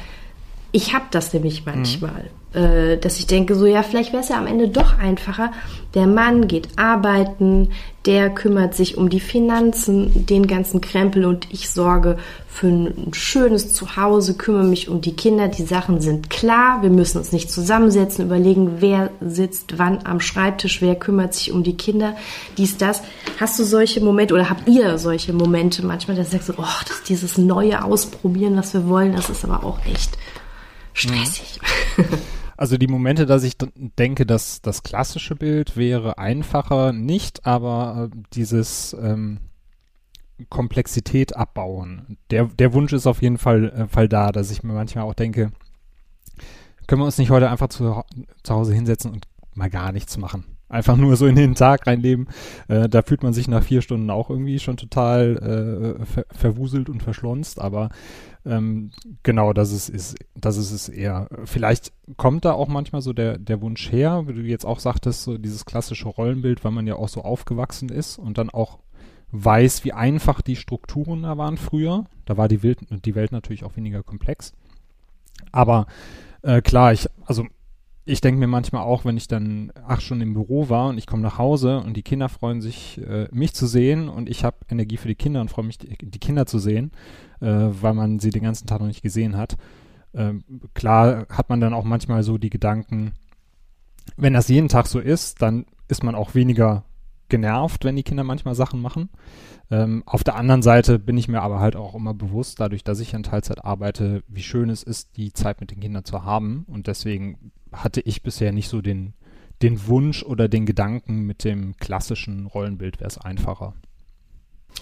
[0.70, 1.72] Ich habe das nämlich mhm.
[1.72, 2.22] manchmal.
[2.24, 5.52] Mhm äh, dass ich denke, so ja, vielleicht wäre es ja am Ende doch einfacher.
[5.94, 7.70] Der Mann geht arbeiten,
[8.06, 13.72] der kümmert sich um die Finanzen, den ganzen Krempel und ich sorge für ein schönes
[13.72, 15.48] Zuhause, kümmere mich um die Kinder.
[15.48, 20.82] Die Sachen sind klar, wir müssen uns nicht zusammensetzen, überlegen, wer sitzt wann am Schreibtisch,
[20.82, 22.16] wer kümmert sich um die Kinder,
[22.58, 23.02] dies, das.
[23.38, 27.02] Hast du solche Momente oder habt ihr solche Momente manchmal, dass du sagst, oh, das
[27.04, 30.18] dieses neue Ausprobieren, was wir wollen, das ist aber auch echt
[30.92, 31.60] stressig.
[31.96, 32.04] Mhm.
[32.62, 38.16] Also die Momente, dass ich denke, dass das klassische Bild wäre einfacher, nicht, aber äh,
[38.34, 39.38] dieses ähm,
[40.48, 42.18] Komplexität abbauen.
[42.30, 45.14] Der, der Wunsch ist auf jeden Fall, äh, Fall da, dass ich mir manchmal auch
[45.14, 45.50] denke,
[46.86, 48.00] können wir uns nicht heute einfach zu,
[48.44, 52.28] zu Hause hinsetzen und mal gar nichts machen einfach nur so in den Tag reinleben.
[52.66, 56.88] Äh, da fühlt man sich nach vier Stunden auch irgendwie schon total äh, ver verwuselt
[56.88, 57.90] und verschlonzt, aber
[58.44, 58.90] ähm,
[59.22, 61.28] genau, das ist, ist, das ist es eher.
[61.44, 65.22] Vielleicht kommt da auch manchmal so der, der Wunsch her, wie du jetzt auch sagtest,
[65.22, 68.78] so dieses klassische Rollenbild, weil man ja auch so aufgewachsen ist und dann auch
[69.30, 72.04] weiß, wie einfach die Strukturen da waren früher.
[72.24, 74.52] Da war die Welt, die Welt natürlich auch weniger komplex.
[75.52, 75.86] Aber
[76.42, 77.46] äh, klar, ich, also
[78.04, 81.06] ich denke mir manchmal auch, wenn ich dann acht Stunden im Büro war und ich
[81.06, 84.56] komme nach Hause und die Kinder freuen sich, äh, mich zu sehen und ich habe
[84.68, 86.90] Energie für die Kinder und freue mich, die, die, Kinder zu sehen,
[87.40, 89.56] äh, weil man sie den ganzen Tag noch nicht gesehen hat.
[90.12, 90.34] Äh,
[90.74, 93.12] klar hat man dann auch manchmal so die Gedanken,
[94.16, 96.84] wenn das jeden Tag so ist, dann ist man auch weniger
[97.28, 99.10] genervt, wenn die Kinder manchmal Sachen machen.
[99.72, 103.00] Ähm, auf der anderen Seite bin ich mir aber halt auch immer bewusst, dadurch, dass
[103.00, 106.66] ich in Teilzeit arbeite, wie schön es ist, die Zeit mit den Kindern zu haben.
[106.68, 109.14] Und deswegen hatte ich bisher nicht so den,
[109.62, 113.72] den Wunsch oder den Gedanken, mit dem klassischen Rollenbild wäre es einfacher.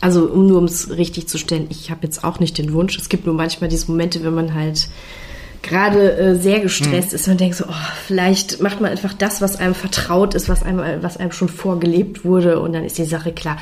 [0.01, 2.99] Also um nur um es richtig zu stellen, ich habe jetzt auch nicht den Wunsch.
[2.99, 4.89] Es gibt nur manchmal diese Momente, wenn man halt
[5.63, 7.15] gerade äh, sehr gestresst hm.
[7.15, 10.65] ist und denkt so, oh, vielleicht macht man einfach das, was einem vertraut ist, was
[10.65, 13.57] einem, was einem schon vorgelebt wurde und dann ist die Sache klar.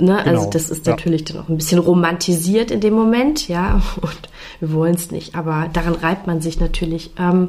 [0.00, 0.16] Ne?
[0.16, 0.38] Also genau.
[0.40, 0.92] Also das ist ja.
[0.92, 4.28] natürlich dann auch ein bisschen romantisiert in dem Moment, ja, und
[4.60, 7.10] wir wollen es nicht, aber daran reibt man sich natürlich.
[7.18, 7.48] Ähm,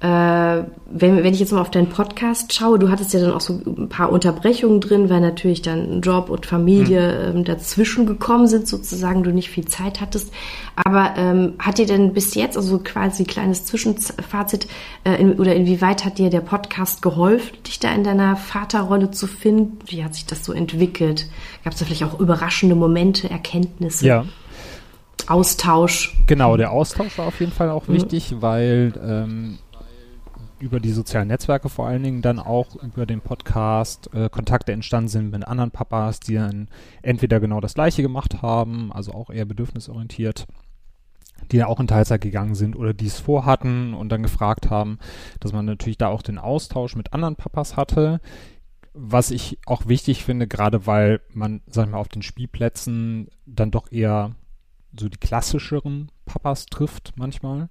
[0.00, 3.40] äh, wenn, wenn ich jetzt mal auf deinen Podcast schaue, du hattest ja dann auch
[3.40, 7.38] so ein paar Unterbrechungen drin, weil natürlich dann Job und Familie mhm.
[7.38, 10.34] ähm, dazwischen gekommen sind, sozusagen, du nicht viel Zeit hattest.
[10.76, 14.68] Aber ähm, hat dir denn bis jetzt, also quasi kleines Zwischenfazit,
[15.04, 19.26] äh, in, oder inwieweit hat dir der Podcast geholfen, dich da in deiner Vaterrolle zu
[19.26, 19.78] finden?
[19.86, 21.26] Wie hat sich das so entwickelt?
[21.64, 24.06] Gab es da vielleicht auch überraschende Momente, Erkenntnisse?
[24.06, 24.24] Ja.
[25.26, 26.14] Austausch.
[26.26, 27.94] Genau, der Austausch war auf jeden Fall auch mhm.
[27.94, 29.58] wichtig, weil ähm,
[30.58, 35.08] über die sozialen Netzwerke vor allen Dingen dann auch über den Podcast äh, Kontakte entstanden
[35.08, 36.68] sind mit anderen Papas, die dann
[37.02, 40.46] entweder genau das gleiche gemacht haben, also auch eher bedürfnisorientiert,
[41.52, 44.98] die ja auch in Teilzeit gegangen sind oder die es vorhatten und dann gefragt haben,
[45.40, 48.20] dass man natürlich da auch den Austausch mit anderen Papas hatte.
[48.94, 53.70] Was ich auch wichtig finde, gerade weil man, sag ich mal, auf den Spielplätzen dann
[53.70, 54.34] doch eher
[54.98, 57.68] so die klassischeren Papas trifft manchmal.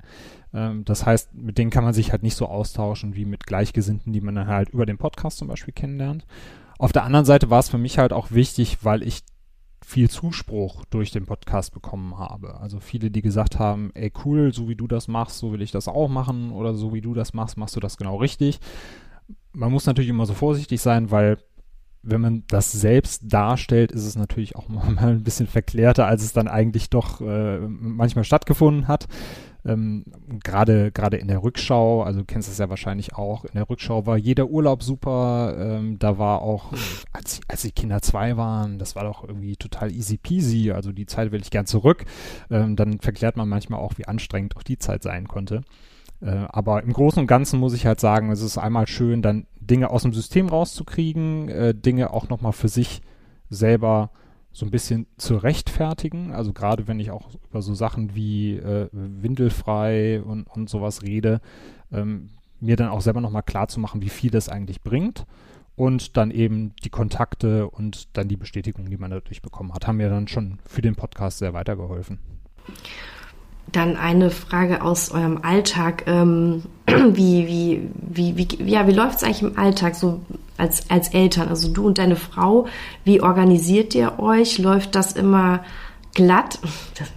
[0.53, 4.11] Ähm, das heißt, mit denen kann man sich halt nicht so austauschen wie mit Gleichgesinnten,
[4.11, 6.25] die man dann halt über den Podcast zum Beispiel kennenlernt.
[6.79, 9.23] Auf der anderen Seite war es für mich halt auch wichtig, weil ich
[9.85, 12.59] viel Zuspruch durch den Podcast bekommen habe.
[12.59, 15.71] Also viele, die gesagt haben, ey cool, so wie du das machst, so will ich
[15.71, 18.59] das auch machen oder so wie du das machst, machst du das genau richtig.
[19.53, 21.37] Man muss natürlich immer so vorsichtig sein, weil
[22.05, 26.33] wenn man das selbst darstellt, ist es natürlich auch mal ein bisschen verklärter, als es
[26.33, 29.07] dann eigentlich doch äh, manchmal stattgefunden hat.
[29.65, 30.05] Ähm,
[30.43, 34.05] gerade gerade in der Rückschau, also du kennst es ja wahrscheinlich auch, in der Rückschau
[34.05, 35.55] war jeder Urlaub super.
[35.57, 36.71] Ähm, da war auch,
[37.11, 40.71] als, als die Kinder zwei waren, das war doch irgendwie total easy peasy.
[40.71, 42.05] Also die Zeit will ich gern zurück.
[42.51, 45.63] Ähm, dann verklärt man manchmal auch, wie anstrengend auch die Zeit sein konnte.
[46.21, 49.47] Äh, aber im Großen und Ganzen muss ich halt sagen, es ist einmal schön, dann
[49.67, 53.01] Dinge aus dem System rauszukriegen, äh, Dinge auch nochmal für sich
[53.49, 54.11] selber
[54.51, 56.31] so ein bisschen zu rechtfertigen.
[56.31, 61.41] Also gerade wenn ich auch über so Sachen wie äh, windelfrei und, und sowas rede,
[61.91, 62.29] ähm,
[62.61, 65.25] mir dann auch selber nochmal klar zu machen, wie viel das eigentlich bringt.
[65.75, 69.97] Und dann eben die Kontakte und dann die Bestätigung, die man dadurch bekommen hat, haben
[69.97, 72.19] mir dann schon für den Podcast sehr weitergeholfen.
[73.71, 76.03] Dann eine Frage aus eurem Alltag.
[76.07, 80.21] Ähm, wie, wie, wie, wie, ja, wie läuft es eigentlich im Alltag so
[80.57, 81.49] als, als Eltern?
[81.49, 82.67] Also du und deine Frau,
[83.03, 84.57] wie organisiert ihr euch?
[84.57, 85.63] Läuft das immer
[86.13, 86.59] glatt?
[86.97, 87.11] Das,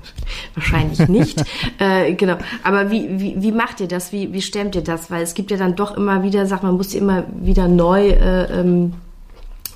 [0.55, 1.43] wahrscheinlich nicht.
[1.79, 2.37] äh, genau.
[2.63, 4.13] Aber wie, wie, wie macht ihr das?
[4.13, 5.11] Wie, wie stemmt ihr das?
[5.11, 8.61] Weil es gibt ja dann doch immer wieder, sagt man, muss immer wieder neu äh,
[8.61, 8.95] ähm,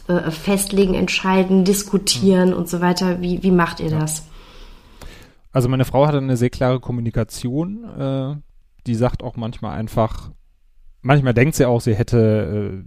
[0.08, 2.56] äh, festlegen, entscheiden, diskutieren mhm.
[2.56, 3.22] und so weiter.
[3.22, 4.24] Wie, wie macht ihr das?
[5.52, 7.84] Also meine Frau hatte eine sehr klare Kommunikation.
[7.84, 8.36] Äh,
[8.86, 10.32] die sagt auch manchmal einfach,
[11.02, 12.82] manchmal denkt sie auch, sie hätte,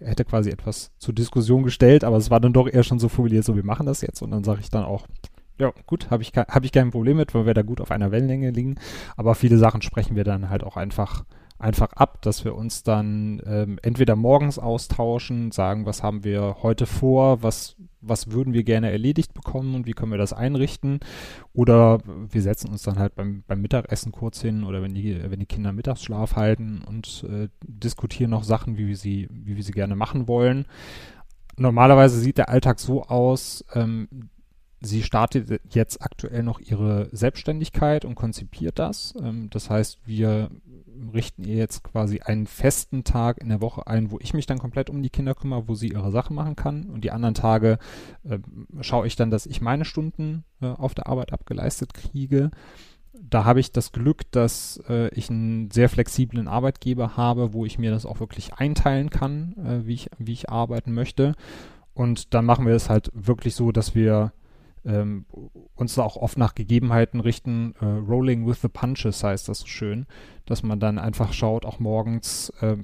[0.00, 3.08] äh, hätte quasi etwas zur Diskussion gestellt, aber es war dann doch eher schon so
[3.08, 4.22] formuliert, so wir machen das jetzt.
[4.22, 5.06] Und dann sage ich dann auch,
[5.58, 8.10] ja, gut, habe ich, hab ich kein Problem mit, weil wir da gut auf einer
[8.10, 8.76] Wellenlänge liegen.
[9.16, 11.24] Aber viele Sachen sprechen wir dann halt auch einfach
[11.58, 16.84] einfach ab, dass wir uns dann ähm, entweder morgens austauschen, sagen, was haben wir heute
[16.84, 21.00] vor, was, was würden wir gerne erledigt bekommen und wie können wir das einrichten.
[21.52, 25.40] Oder wir setzen uns dann halt beim, beim Mittagessen kurz hin oder wenn die, wenn
[25.40, 29.72] die Kinder Mittagsschlaf halten und äh, diskutieren noch Sachen, wie wir sie, wie wir sie
[29.72, 30.66] gerne machen wollen.
[31.56, 34.08] Normalerweise sieht der Alltag so aus, ähm,
[34.80, 39.14] sie startet jetzt aktuell noch ihre Selbstständigkeit und konzipiert das.
[39.20, 40.50] Ähm, das heißt, wir
[41.12, 44.58] richten ihr jetzt quasi einen festen Tag in der Woche ein, wo ich mich dann
[44.58, 46.84] komplett um die Kinder kümmere, wo sie ihre Sachen machen kann.
[46.90, 47.78] Und die anderen Tage
[48.24, 48.38] äh,
[48.80, 52.50] schaue ich dann, dass ich meine Stunden äh, auf der Arbeit abgeleistet kriege.
[53.12, 57.78] Da habe ich das Glück, dass äh, ich einen sehr flexiblen Arbeitgeber habe, wo ich
[57.78, 61.34] mir das auch wirklich einteilen kann, äh, wie, ich, wie ich arbeiten möchte.
[61.94, 64.32] Und dann machen wir es halt wirklich so, dass wir
[64.84, 65.26] ähm,
[65.74, 67.74] uns auch oft nach Gegebenheiten richten.
[67.80, 70.06] Äh, Rolling with the Punches heißt das so schön,
[70.46, 72.76] dass man dann einfach schaut, auch morgens, äh,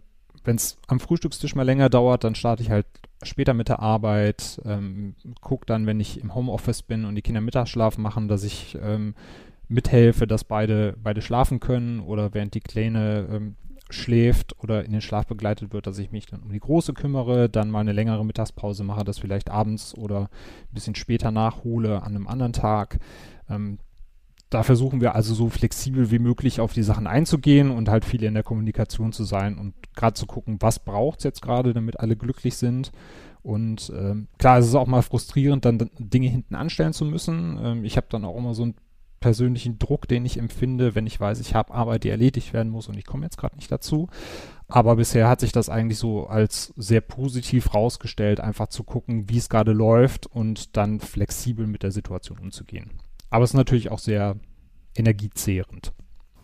[0.45, 2.87] wenn es am Frühstückstisch mal länger dauert, dann starte ich halt
[3.23, 7.41] später mit der Arbeit, ähm, gucke dann, wenn ich im Homeoffice bin und die Kinder
[7.43, 9.15] Mittagsschlaf machen, dass ich ähm,
[9.69, 13.57] mithelfe, dass beide, beide schlafen können oder während die Kleine ähm,
[13.91, 17.49] schläft oder in den Schlaf begleitet wird, dass ich mich dann um die Große kümmere,
[17.49, 22.15] dann mal eine längere Mittagspause mache, das vielleicht abends oder ein bisschen später nachhole an
[22.15, 22.99] einem anderen Tag.
[23.49, 23.79] Ähm,
[24.51, 28.25] da versuchen wir also so flexibel wie möglich auf die Sachen einzugehen und halt viel
[28.25, 32.01] in der Kommunikation zu sein und gerade zu gucken, was braucht es jetzt gerade, damit
[32.01, 32.91] alle glücklich sind.
[33.43, 37.59] Und ähm, klar, es ist auch mal frustrierend, dann Dinge hinten anstellen zu müssen.
[37.63, 38.75] Ähm, ich habe dann auch immer so ein
[39.21, 42.89] persönlichen Druck, den ich empfinde, wenn ich weiß, ich habe Arbeit, die erledigt werden muss
[42.89, 44.09] und ich komme jetzt gerade nicht dazu.
[44.67, 49.37] Aber bisher hat sich das eigentlich so als sehr positiv rausgestellt, einfach zu gucken, wie
[49.37, 52.91] es gerade läuft und dann flexibel mit der Situation umzugehen.
[53.29, 54.37] Aber es ist natürlich auch sehr
[54.97, 55.93] energiezehrend.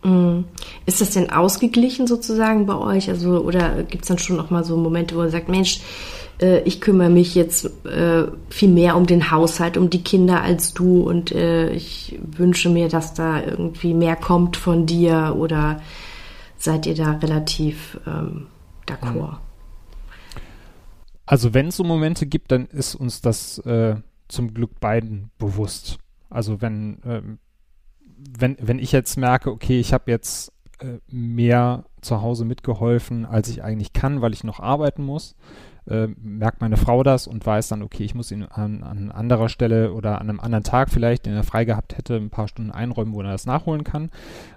[0.04, 0.44] Mhm.
[0.84, 3.08] Ist das denn ausgeglichen sozusagen bei euch?
[3.08, 5.80] Also, oder gibt es dann schon auch mal so Momente, wo ihr sagt, Mensch,
[6.40, 10.74] äh, ich kümmere mich jetzt äh, viel mehr um den Haushalt, um die Kinder als
[10.74, 15.80] du und äh, ich wünsche mir, dass da irgendwie mehr kommt von dir oder
[16.58, 18.46] seid ihr da relativ ähm,
[18.86, 19.38] d'accord?
[21.26, 23.96] Also wenn es so Momente gibt, dann ist uns das äh,
[24.28, 25.98] zum Glück beiden bewusst.
[26.30, 27.38] Also wenn, ähm,
[28.38, 33.48] wenn, wenn ich jetzt merke, okay, ich habe jetzt äh, mehr zu Hause mitgeholfen, als
[33.48, 35.34] ich eigentlich kann, weil ich noch arbeiten muss,
[35.88, 39.48] äh, merkt meine Frau das und weiß dann, okay, ich muss ihn an, an anderer
[39.48, 42.70] Stelle oder an einem anderen Tag vielleicht, den er frei gehabt hätte, ein paar Stunden
[42.70, 44.10] einräumen, wo er das nachholen kann.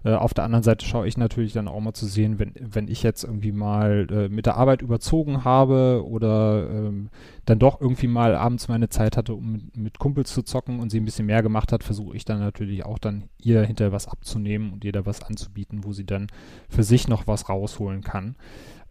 [0.04, 2.88] Äh, auf der anderen Seite schaue ich natürlich dann auch mal zu sehen, wenn, wenn
[2.88, 7.10] ich jetzt irgendwie mal äh, mit der Arbeit überzogen habe oder ähm,
[7.46, 10.90] dann doch irgendwie mal abends meine Zeit hatte, um mit, mit Kumpels zu zocken und
[10.90, 14.08] sie ein bisschen mehr gemacht hat, versuche ich dann natürlich auch dann ihr hinterher was
[14.08, 16.28] abzunehmen und ihr da was anzubieten, wo sie dann
[16.70, 18.36] für sich noch was rausholen kann.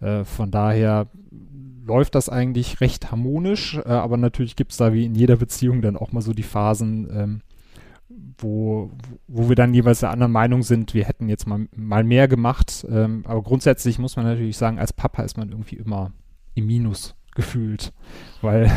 [0.00, 1.08] Äh, von daher
[1.88, 5.82] läuft das eigentlich recht harmonisch, äh, aber natürlich gibt es da wie in jeder Beziehung
[5.82, 7.40] dann auch mal so die Phasen, ähm,
[8.38, 8.90] wo,
[9.26, 12.86] wo wir dann jeweils der anderen Meinung sind, wir hätten jetzt mal, mal mehr gemacht.
[12.88, 16.12] Ähm, aber grundsätzlich muss man natürlich sagen, als Papa ist man irgendwie immer
[16.54, 17.92] im Minus gefühlt,
[18.42, 18.70] weil,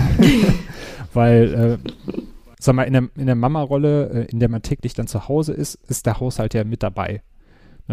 [1.14, 2.14] weil äh,
[2.60, 5.54] sag mal, in der, in der Mama-Rolle, äh, in der man täglich dann zu Hause
[5.54, 7.22] ist, ist der Haushalt ja mit dabei.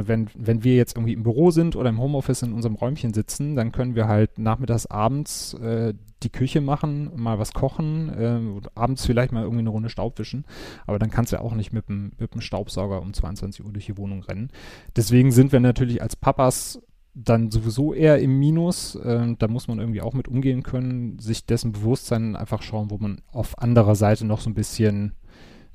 [0.07, 3.57] Wenn, wenn wir jetzt irgendwie im Büro sind oder im Homeoffice in unserem Räumchen sitzen,
[3.57, 9.07] dann können wir halt nachmittags, abends äh, die Küche machen, mal was kochen, äh, abends
[9.07, 10.44] vielleicht mal irgendwie eine Runde Staub wischen.
[10.86, 13.72] Aber dann kannst du ja auch nicht mit dem, mit dem Staubsauger um 22 Uhr
[13.72, 14.51] durch die Wohnung rennen.
[14.96, 16.80] Deswegen sind wir natürlich als Papas
[17.14, 18.94] dann sowieso eher im Minus.
[18.96, 22.90] Äh, da muss man irgendwie auch mit umgehen können, sich dessen bewusst sein, einfach schauen,
[22.90, 25.12] wo man auf anderer Seite noch so ein bisschen,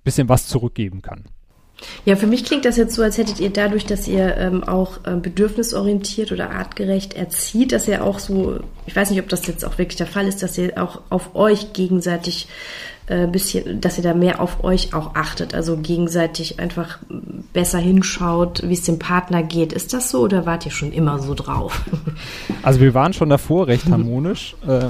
[0.03, 1.25] bisschen was zurückgeben kann.
[2.05, 4.99] Ja, für mich klingt das jetzt so, als hättet ihr dadurch, dass ihr ähm, auch
[5.05, 9.65] ähm, bedürfnisorientiert oder artgerecht erzieht, dass ihr auch so, ich weiß nicht, ob das jetzt
[9.65, 12.47] auch wirklich der Fall ist, dass ihr auch auf euch gegenseitig
[13.07, 16.99] äh, bisschen, dass ihr da mehr auf euch auch achtet, also gegenseitig einfach
[17.51, 19.73] besser hinschaut, wie es dem Partner geht.
[19.73, 21.83] Ist das so oder wart ihr schon immer so drauf?
[22.61, 24.55] Also wir waren schon davor recht harmonisch.
[24.65, 24.85] äh,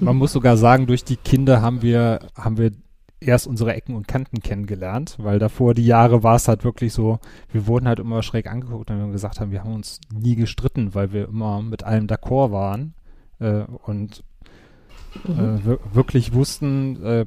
[0.00, 2.72] man muss sogar sagen, durch die Kinder haben wir, haben wir
[3.26, 7.18] erst unsere Ecken und Kanten kennengelernt, weil davor die Jahre war es halt wirklich so,
[7.50, 10.94] wir wurden halt immer schräg angeguckt und wir gesagt haben, wir haben uns nie gestritten,
[10.94, 12.94] weil wir immer mit allem d'accord waren
[13.38, 14.24] äh, und
[15.26, 15.60] mhm.
[15.66, 17.26] äh, wirklich wussten, äh,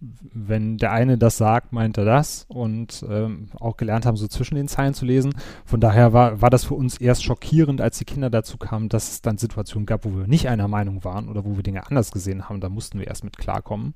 [0.00, 4.54] wenn der eine das sagt, meint er das und ähm, auch gelernt haben, so zwischen
[4.54, 5.34] den Zeilen zu lesen.
[5.64, 9.10] Von daher war, war das für uns erst schockierend, als die Kinder dazu kamen, dass
[9.10, 12.12] es dann Situationen gab, wo wir nicht einer Meinung waren oder wo wir Dinge anders
[12.12, 12.60] gesehen haben.
[12.60, 13.94] Da mussten wir erst mit klarkommen.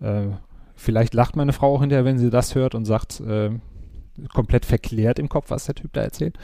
[0.00, 0.28] Äh,
[0.74, 3.50] vielleicht lacht meine Frau auch hinterher, wenn sie das hört und sagt, äh,
[4.32, 6.38] komplett verklärt im Kopf, was der Typ da erzählt.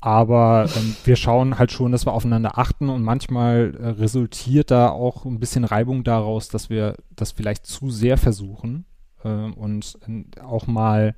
[0.00, 4.88] Aber ähm, wir schauen halt schon, dass wir aufeinander achten und manchmal äh, resultiert da
[4.88, 8.86] auch ein bisschen Reibung daraus, dass wir das vielleicht zu sehr versuchen
[9.24, 11.14] äh, und äh, auch mal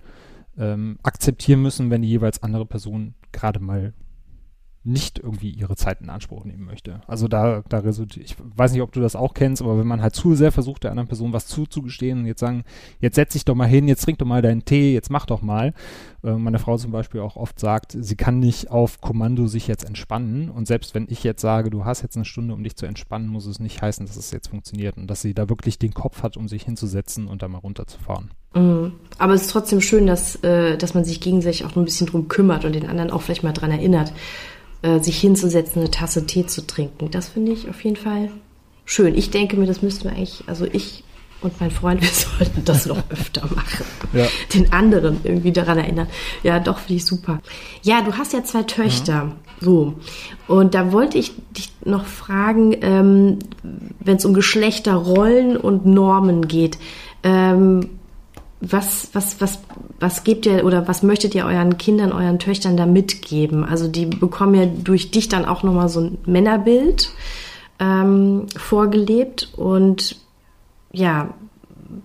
[0.59, 3.93] ähm, akzeptieren müssen, wenn die jeweils andere Person gerade mal
[4.85, 7.01] nicht irgendwie ihre Zeit in Anspruch nehmen möchte.
[7.07, 10.03] Also da, da resultiert, ich weiß nicht, ob du das auch kennst, aber wenn man
[10.03, 12.65] halt zu sehr versucht, der anderen Person was zuzugestehen und jetzt sagen,
[12.99, 15.41] jetzt setz dich doch mal hin, jetzt trink doch mal deinen Tee, jetzt mach doch
[15.41, 15.73] mal.
[16.25, 19.85] Äh, meine Frau zum Beispiel auch oft sagt, sie kann nicht auf Kommando sich jetzt
[19.85, 22.87] entspannen und selbst wenn ich jetzt sage, du hast jetzt eine Stunde, um dich zu
[22.87, 25.95] entspannen, muss es nicht heißen, dass es jetzt funktioniert und dass sie da wirklich den
[25.95, 28.33] Kopf hat, um sich hinzusetzen und da mal runterzufahren.
[28.55, 28.95] Mhm.
[29.19, 32.27] Aber es ist trotzdem schön, dass, äh, dass man sich gegenseitig auch ein bisschen drum
[32.27, 34.13] kümmert und den anderen auch vielleicht mal dran erinnert
[34.83, 37.11] äh, sich hinzusetzen, eine Tasse Tee zu trinken.
[37.11, 38.31] Das finde ich auf jeden Fall
[38.85, 39.17] schön.
[39.17, 41.05] Ich denke mir, das müssten wir eigentlich, also ich
[41.43, 43.85] und mein Freund, wir sollten das noch öfter machen.
[44.13, 44.27] Ja.
[44.55, 46.07] Den anderen irgendwie daran erinnern.
[46.43, 47.41] Ja, doch, finde ich super.
[47.83, 49.13] Ja, du hast ja zwei Töchter.
[49.13, 49.33] Ja.
[49.61, 49.95] So.
[50.49, 53.39] Und da wollte ich dich noch fragen, ähm,
[54.01, 56.79] wenn es um Geschlechterrollen und Normen geht.
[57.23, 57.89] Ähm,
[58.63, 59.59] was, was, was,
[59.99, 63.65] was gebt ihr oder was möchtet ihr euren Kindern, euren Töchtern da mitgeben?
[63.65, 67.11] Also die bekommen ja durch dich dann auch nochmal so ein Männerbild
[67.81, 70.17] ähm, vorgelebt und
[70.93, 71.35] ja,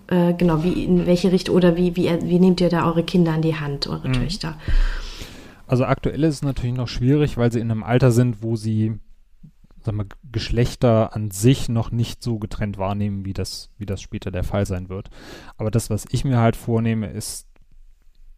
[0.08, 3.32] äh, genau, wie in welche Richtung oder wie, wie, wie nehmt ihr da eure Kinder
[3.32, 4.14] an die Hand, eure mhm.
[4.14, 4.56] Töchter?
[5.68, 8.98] Also aktuell ist es natürlich noch schwierig, weil sie in einem Alter sind, wo sie
[9.88, 14.30] sagen wir, Geschlechter an sich noch nicht so getrennt wahrnehmen, wie das, wie das später
[14.30, 15.10] der Fall sein wird.
[15.56, 17.48] Aber das, was ich mir halt vornehme, ist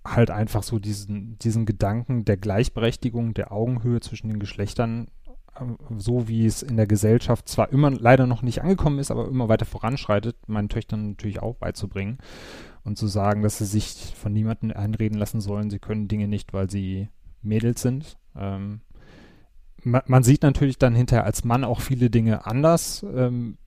[0.05, 5.09] halt einfach so diesen, diesen Gedanken der Gleichberechtigung, der Augenhöhe zwischen den Geschlechtern
[5.99, 9.49] so wie es in der Gesellschaft zwar immer leider noch nicht angekommen ist, aber immer
[9.49, 12.19] weiter voranschreitet, meinen Töchtern natürlich auch beizubringen
[12.85, 16.53] und zu sagen, dass sie sich von niemandem einreden lassen sollen, sie können Dinge nicht,
[16.53, 17.09] weil sie
[17.43, 18.17] Mädels sind.
[18.37, 18.81] Ähm,
[19.85, 23.59] man, man, sieht natürlich dann hinterher als Mann auch viele Dinge anders ähm,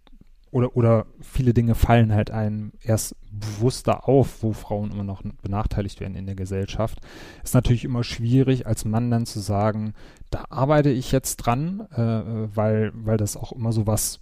[0.51, 5.99] oder, oder viele Dinge fallen halt einem erst bewusster auf, wo Frauen immer noch benachteiligt
[5.99, 6.99] werden in der Gesellschaft.
[7.43, 9.93] Ist natürlich immer schwierig, als Mann dann zu sagen,
[10.29, 14.19] da arbeite ich jetzt dran, äh, weil, weil das auch immer so was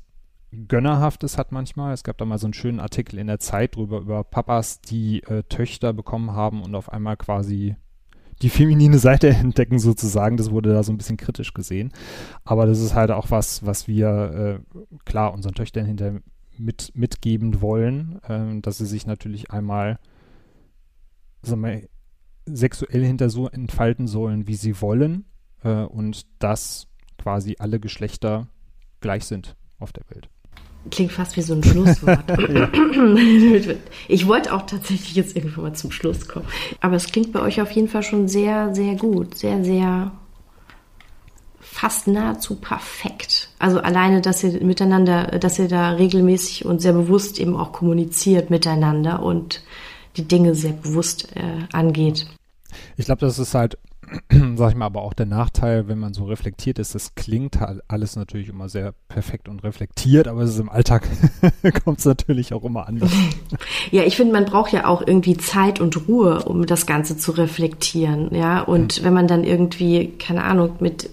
[0.68, 1.94] Gönnerhaftes hat manchmal.
[1.94, 5.24] Es gab da mal so einen schönen Artikel in der Zeit drüber, über Papas, die
[5.24, 7.76] äh, Töchter bekommen haben und auf einmal quasi
[8.42, 10.38] die feminine Seite entdecken sozusagen.
[10.38, 11.92] Das wurde da so ein bisschen kritisch gesehen.
[12.44, 16.22] Aber das ist halt auch was, was wir äh, klar unseren Töchtern hinter
[16.58, 20.00] mit, mitgeben wollen, äh, dass sie sich natürlich einmal
[21.42, 21.82] sagen wir,
[22.46, 25.26] sexuell hinter so entfalten sollen, wie sie wollen
[25.64, 26.88] äh, und dass
[27.18, 28.48] quasi alle Geschlechter
[29.00, 30.30] gleich sind auf der Welt.
[30.90, 32.24] Klingt fast wie so ein Schlusswort.
[34.08, 36.48] ich wollte auch tatsächlich jetzt irgendwann mal zum Schluss kommen.
[36.80, 39.38] Aber es klingt bei euch auf jeden Fall schon sehr, sehr gut.
[39.38, 40.12] Sehr, sehr
[41.60, 43.50] fast nahezu perfekt.
[43.58, 48.50] Also alleine, dass ihr miteinander, dass ihr da regelmäßig und sehr bewusst eben auch kommuniziert
[48.50, 49.64] miteinander und
[50.18, 52.28] die Dinge sehr bewusst äh, angeht.
[52.98, 53.78] Ich glaube, das ist halt
[54.56, 57.82] sag ich mal, aber auch der Nachteil, wenn man so reflektiert ist, das klingt halt
[57.88, 61.08] alles natürlich immer sehr perfekt und reflektiert, aber es ist im Alltag
[61.84, 63.12] kommt es natürlich auch immer anders.
[63.92, 67.32] Ja, ich finde, man braucht ja auch irgendwie Zeit und Ruhe, um das Ganze zu
[67.32, 68.62] reflektieren, ja.
[68.62, 69.04] Und hm.
[69.04, 71.10] wenn man dann irgendwie, keine Ahnung, mit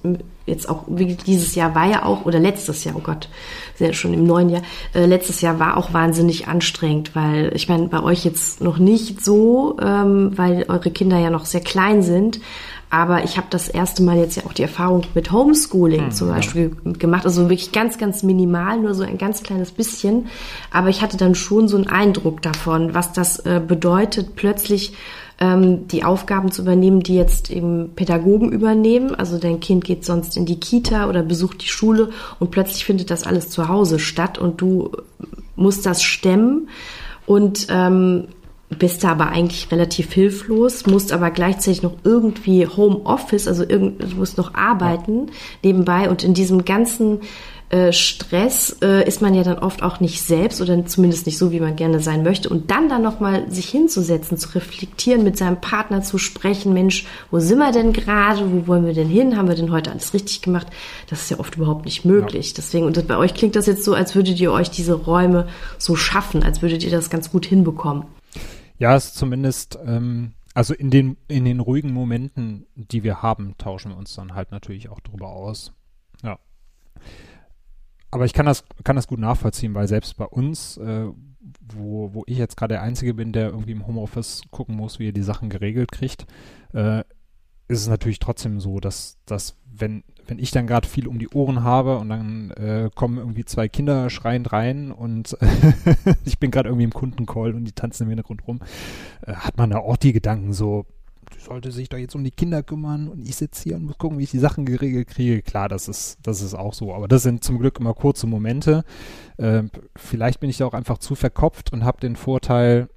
[0.49, 3.29] jetzt auch, dieses Jahr war ja auch, oder letztes Jahr, oh Gott,
[3.77, 4.63] sehr schon im neuen Jahr,
[4.95, 9.25] äh, letztes Jahr war auch wahnsinnig anstrengend, weil ich meine, bei euch jetzt noch nicht
[9.25, 12.41] so, ähm, weil eure Kinder ja noch sehr klein sind,
[12.91, 16.29] aber ich habe das erste Mal jetzt ja auch die Erfahrung mit Homeschooling hm, zum
[16.29, 16.93] Beispiel ja.
[16.93, 17.27] gemacht.
[17.27, 20.29] Also wirklich ganz, ganz minimal, nur so ein ganz kleines bisschen.
[20.71, 24.95] Aber ich hatte dann schon so einen Eindruck davon, was das äh, bedeutet, plötzlich
[25.39, 29.15] ähm, die Aufgaben zu übernehmen, die jetzt eben Pädagogen übernehmen.
[29.15, 33.11] Also dein Kind geht sonst in die Kita oder besucht die Schule und plötzlich findet
[33.11, 34.93] das alles zu Hause statt und du
[35.57, 36.69] musst das stemmen.
[37.27, 38.29] Und ähm,
[38.71, 44.17] bist da aber eigentlich relativ hilflos, musst aber gleichzeitig noch irgendwie Homeoffice, also irgend, du
[44.17, 45.33] musst noch arbeiten ja.
[45.63, 47.21] nebenbei und in diesem ganzen
[47.71, 51.53] äh, Stress äh, ist man ja dann oft auch nicht selbst oder zumindest nicht so,
[51.53, 55.61] wie man gerne sein möchte und dann dann nochmal sich hinzusetzen, zu reflektieren, mit seinem
[55.61, 59.49] Partner zu sprechen, Mensch, wo sind wir denn gerade, wo wollen wir denn hin, haben
[59.49, 60.67] wir denn heute alles richtig gemacht,
[61.11, 62.49] das ist ja oft überhaupt nicht möglich.
[62.49, 62.55] Ja.
[62.59, 65.47] Deswegen, und bei euch klingt das jetzt so, als würdet ihr euch diese Räume
[65.77, 68.05] so schaffen, als würdet ihr das ganz gut hinbekommen.
[68.79, 73.57] Ja, es ist zumindest, ähm, also in den, in den ruhigen Momenten, die wir haben,
[73.59, 75.73] tauschen wir uns dann halt natürlich auch drüber aus.
[76.23, 76.39] Ja.
[78.11, 81.09] Aber ich kann das, kann das gut nachvollziehen, weil selbst bei uns, äh,
[81.61, 85.09] wo, wo ich jetzt gerade der Einzige bin, der irgendwie im Homeoffice gucken muss, wie
[85.09, 86.27] er die Sachen geregelt kriegt,
[86.73, 87.01] äh,
[87.69, 91.29] ist es natürlich trotzdem so, dass, dass wenn, wenn ich dann gerade viel um die
[91.31, 95.37] Ohren habe und dann äh, kommen irgendwie zwei Kinder schreiend rein und
[96.25, 98.61] ich bin gerade irgendwie im Kundencall und die tanzen im Hintergrund rum,
[99.27, 100.87] äh, hat man da auch die Gedanken so,
[101.35, 103.99] die sollte sich doch jetzt um die Kinder kümmern und ich sitze hier und muss
[103.99, 105.43] gucken, wie ich die Sachen geregelt kriege.
[105.43, 106.95] Klar, das ist, das ist auch so.
[106.95, 108.85] Aber das sind zum Glück immer kurze Momente.
[109.37, 109.65] Äh,
[109.97, 112.89] vielleicht bin ich da auch einfach zu verkopft und habe den Vorteil,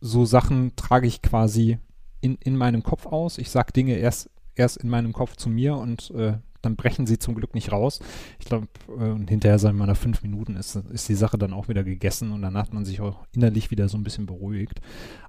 [0.00, 1.78] so Sachen trage ich quasi
[2.20, 3.38] in, in meinem Kopf aus.
[3.38, 7.18] Ich sage Dinge erst erst in meinem Kopf zu mir und äh, dann brechen sie
[7.18, 8.00] zum Glück nicht raus.
[8.38, 11.52] Ich glaube, äh, und hinterher, sagen wir nach fünf Minuten ist, ist die Sache dann
[11.52, 14.80] auch wieder gegessen und dann hat man sich auch innerlich wieder so ein bisschen beruhigt.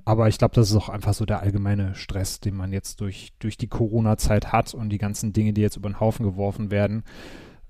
[0.06, 3.34] Aber ich glaube, das ist auch einfach so der allgemeine Stress, den man jetzt durch,
[3.40, 7.04] durch die Corona-Zeit hat und die ganzen Dinge, die jetzt über den Haufen geworfen werden.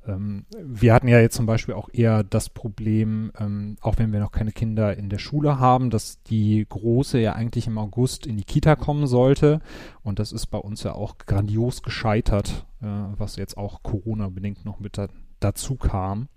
[0.07, 4.19] Ähm, wir hatten ja jetzt zum Beispiel auch eher das Problem, ähm, auch wenn wir
[4.19, 8.37] noch keine Kinder in der Schule haben, dass die Große ja eigentlich im August in
[8.37, 9.61] die Kita kommen sollte.
[10.01, 14.79] Und das ist bei uns ja auch grandios gescheitert, äh, was jetzt auch Corona-bedingt noch
[14.79, 15.07] mit da,
[15.39, 16.27] dazu kam.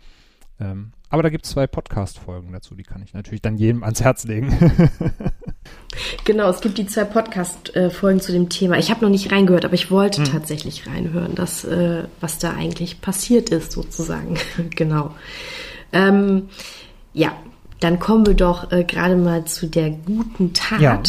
[0.61, 4.03] Ähm, aber da gibt es zwei Podcast-Folgen dazu, die kann ich natürlich dann jedem ans
[4.03, 4.51] Herz legen.
[6.25, 8.79] genau, es gibt die zwei Podcast-Folgen zu dem Thema.
[8.79, 10.31] Ich habe noch nicht reingehört, aber ich wollte hm.
[10.31, 14.39] tatsächlich reinhören, dass, äh, was da eigentlich passiert ist, sozusagen.
[14.71, 15.15] genau.
[15.93, 16.49] Ähm,
[17.13, 17.33] ja,
[17.81, 20.81] dann kommen wir doch äh, gerade mal zu der guten Tat.
[20.81, 21.03] Ja.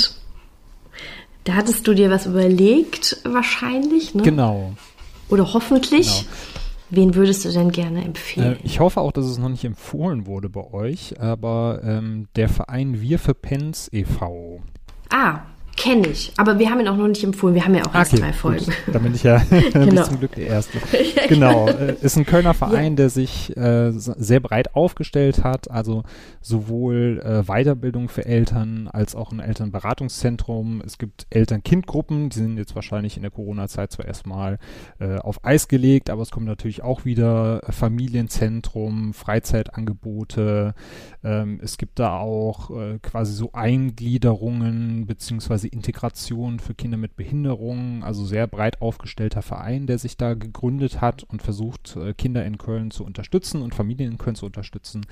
[1.43, 4.23] Da hattest du dir was überlegt, wahrscheinlich, ne?
[4.23, 4.73] Genau.
[5.29, 6.21] Oder hoffentlich.
[6.21, 6.62] Genau.
[6.95, 8.53] Wen würdest du denn gerne empfehlen?
[8.53, 12.49] Äh, ich hoffe auch, dass es noch nicht empfohlen wurde bei euch, aber ähm, der
[12.49, 14.61] Verein Wir für Pens e.V.
[15.09, 15.39] Ah,
[15.75, 17.55] Kenne ich, aber wir haben ihn auch noch nicht empfohlen.
[17.55, 18.35] Wir haben ja auch erst Okay, drei gut.
[18.39, 18.65] Folgen.
[18.91, 19.41] Da bin ich ja
[19.73, 20.03] Genau.
[20.03, 20.77] zum Glück der Erste.
[21.27, 26.03] genau, äh, ist ein Kölner Verein, der sich äh, sehr breit aufgestellt hat, also
[26.41, 30.81] sowohl äh, Weiterbildung für Eltern als auch ein Elternberatungszentrum.
[30.85, 34.59] Es gibt Eltern-Kind-Gruppen, die sind jetzt wahrscheinlich in der Corona-Zeit zwar erstmal
[34.99, 40.75] äh, auf Eis gelegt, aber es kommt natürlich auch wieder Familienzentrum, Freizeitangebote.
[41.23, 48.03] Ähm, es gibt da auch äh, quasi so Eingliederungen beziehungsweise Integration für Kinder mit Behinderungen,
[48.03, 52.57] also sehr breit aufgestellter Verein, der sich da gegründet hat und versucht, äh, Kinder in
[52.57, 55.05] Köln zu unterstützen und Familien in Köln zu unterstützen.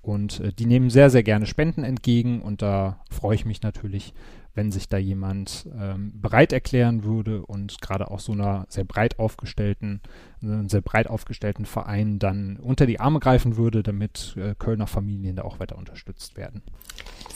[0.00, 4.14] Und äh, die nehmen sehr, sehr gerne Spenden entgegen und da freue ich mich natürlich,
[4.54, 9.18] wenn sich da jemand ähm, bereit erklären würde und gerade auch so einer sehr breit
[9.18, 10.00] aufgestellten,
[10.42, 15.36] einen sehr breit aufgestellten Verein dann unter die Arme greifen würde, damit äh, Kölner Familien
[15.36, 16.62] da auch weiter unterstützt werden.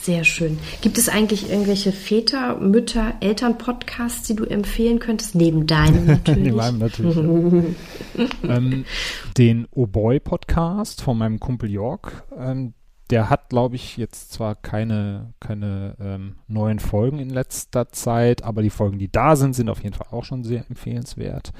[0.01, 0.59] Sehr schön.
[0.81, 5.33] Gibt es eigentlich irgendwelche Väter, Mütter, Eltern-Podcasts, die du empfehlen könntest?
[5.33, 6.43] Neben deinem natürlich.
[6.43, 7.15] Neben meinem natürlich.
[8.43, 8.85] ähm,
[9.37, 12.23] den Oh Boy Podcast von meinem Kumpel York.
[12.37, 12.73] Ähm,
[13.13, 18.63] der hat, glaube ich, jetzt zwar keine, keine ähm, neuen Folgen in letzter Zeit, aber
[18.63, 21.51] die Folgen, die da sind, sind auf jeden Fall auch schon sehr empfehlenswert.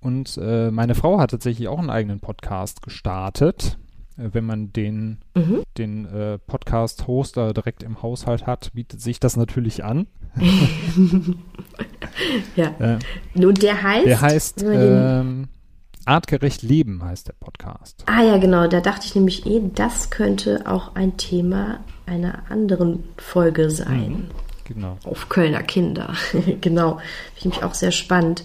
[0.00, 3.76] Und äh, meine Frau hat tatsächlich auch einen eigenen Podcast gestartet.
[4.16, 5.62] Äh, wenn man den, Mhm.
[5.76, 10.06] den äh, Podcast-Hoster direkt im Haushalt hat, bietet sich das natürlich an.
[12.56, 12.68] Ja.
[12.78, 14.06] Äh, Und der heißt?
[14.06, 15.48] Der heißt ähm,
[16.06, 18.04] Artgerecht Leben heißt der Podcast.
[18.06, 18.66] Ah ja, genau.
[18.66, 24.30] Da dachte ich nämlich eh, das könnte auch ein Thema einer anderen Folge sein.
[24.64, 24.98] Genau.
[25.04, 26.14] Auf Kölner Kinder.
[26.60, 26.98] genau.
[27.34, 28.44] Finde ich auch sehr spannend.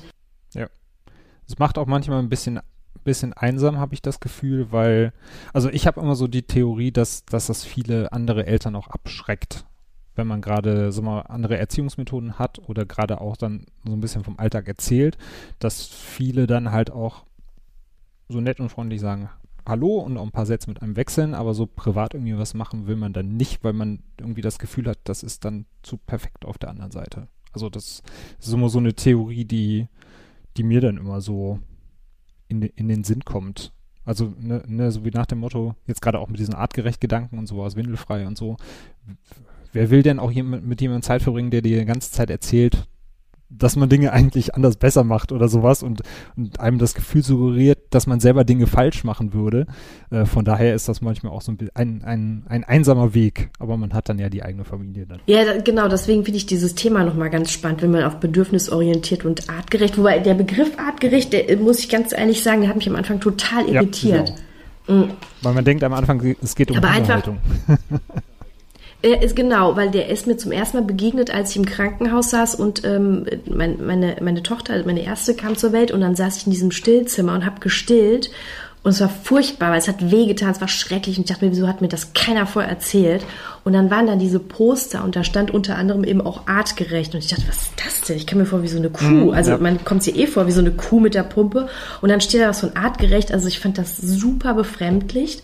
[1.49, 2.60] Es macht auch manchmal ein bisschen,
[3.03, 5.14] bisschen einsam, habe ich das Gefühl, weil,
[5.51, 9.66] also ich habe immer so die Theorie, dass, dass das viele andere Eltern auch abschreckt,
[10.16, 14.24] wenn man gerade so mal andere Erziehungsmethoden hat oder gerade auch dann so ein bisschen
[14.24, 15.18] vom Alltag erzählt,
[15.57, 17.24] dass viele dann halt auch
[18.30, 19.30] so nett und freundlich sagen,
[19.67, 22.88] Hallo und auch ein paar Sätze mit einem wechseln, aber so privat irgendwie was machen
[22.88, 26.45] will man dann nicht, weil man irgendwie das Gefühl hat, das ist dann zu perfekt
[26.45, 27.27] auf der anderen Seite.
[27.51, 28.01] Also das
[28.39, 29.88] ist immer so eine Theorie, die,
[30.57, 31.59] die mir dann immer so
[32.47, 33.71] in, in den Sinn kommt.
[34.05, 37.38] Also, ne, ne, so wie nach dem Motto, jetzt gerade auch mit diesen artgerecht Gedanken
[37.38, 38.57] und sowas, windelfrei und so.
[39.71, 42.88] Wer will denn auch jemand, mit jemandem Zeit verbringen, der dir die ganze Zeit erzählt,
[43.49, 46.01] dass man Dinge eigentlich anders besser macht oder sowas und,
[46.37, 49.65] und einem das Gefühl suggeriert, dass man selber Dinge falsch machen würde.
[50.11, 53.75] Äh, von daher ist das manchmal auch so ein, ein, ein, ein einsamer Weg, aber
[53.77, 55.19] man hat dann ja die eigene Familie dann.
[55.25, 59.25] Ja, da, genau, deswegen finde ich dieses Thema nochmal ganz spannend, wenn man auf bedürfnisorientiert
[59.25, 62.87] und artgerecht, wobei der Begriff artgerecht, der muss ich ganz ehrlich sagen, der hat mich
[62.89, 64.33] am Anfang total Ja, irritiert.
[64.87, 65.07] genau.
[65.41, 67.37] Weil man denkt am Anfang, es geht um Aber einfach- Hundehaltung.
[69.01, 72.31] Er ist genau, weil der ist mir zum ersten Mal begegnet, als ich im Krankenhaus
[72.31, 76.15] saß und ähm, mein, meine, meine Tochter, also meine erste, kam zur Welt und dann
[76.15, 78.29] saß ich in diesem Stillzimmer und habe gestillt
[78.81, 81.51] und es war furchtbar, weil es hat wehgetan, es war schrecklich und ich dachte mir,
[81.51, 83.25] wieso hat mir das keiner vorher erzählt?
[83.65, 87.19] Und dann waren da diese Poster und da stand unter anderem eben auch artgerecht und
[87.19, 88.15] ich dachte, was ist das denn?
[88.15, 89.57] Ich kam mir vor wie so eine Kuh, also ja.
[89.57, 91.67] man kommt sich eh vor wie so eine Kuh mit der Pumpe
[92.01, 95.43] und dann steht da was von artgerecht, also ich fand das super befremdlicht.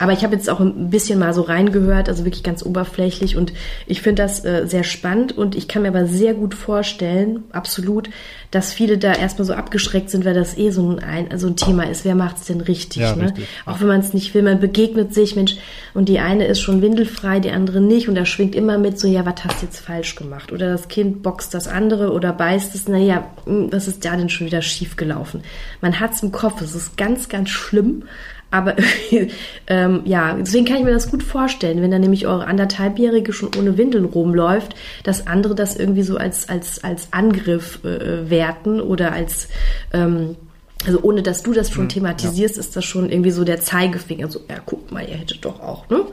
[0.00, 3.52] Aber ich habe jetzt auch ein bisschen mal so reingehört, also wirklich ganz oberflächlich und
[3.86, 8.08] ich finde das äh, sehr spannend und ich kann mir aber sehr gut vorstellen, absolut,
[8.50, 11.82] dass viele da erstmal so abgeschreckt sind, weil das eh so ein, so ein Thema
[11.82, 12.06] ist.
[12.06, 13.02] Wer macht's denn richtig?
[13.02, 13.24] Ja, ne?
[13.24, 13.46] richtig.
[13.66, 15.56] Auch wenn man es nicht will, man begegnet sich, Mensch,
[15.92, 19.06] und die eine ist schon windelfrei, die andere nicht und da schwingt immer mit so,
[19.06, 20.50] ja, was hast du jetzt falsch gemacht?
[20.50, 24.46] Oder das Kind boxt das andere oder beißt es, naja, was ist da denn schon
[24.46, 25.42] wieder schief gelaufen?
[25.82, 28.04] Man hat's im Kopf, es ist ganz, ganz schlimm.
[28.50, 28.74] Aber
[29.66, 33.50] ähm, ja, deswegen kann ich mir das gut vorstellen, wenn da nämlich eure anderthalbjährige schon
[33.56, 34.74] ohne Windeln rumläuft,
[35.04, 39.48] dass andere das irgendwie so als als als Angriff äh, werten oder als
[39.92, 40.36] ähm,
[40.86, 44.30] also ohne dass du das schon thematisierst, ist das schon irgendwie so der Zeigefinger.
[44.30, 46.06] So, ja, guck mal, ihr hättet doch auch, ne?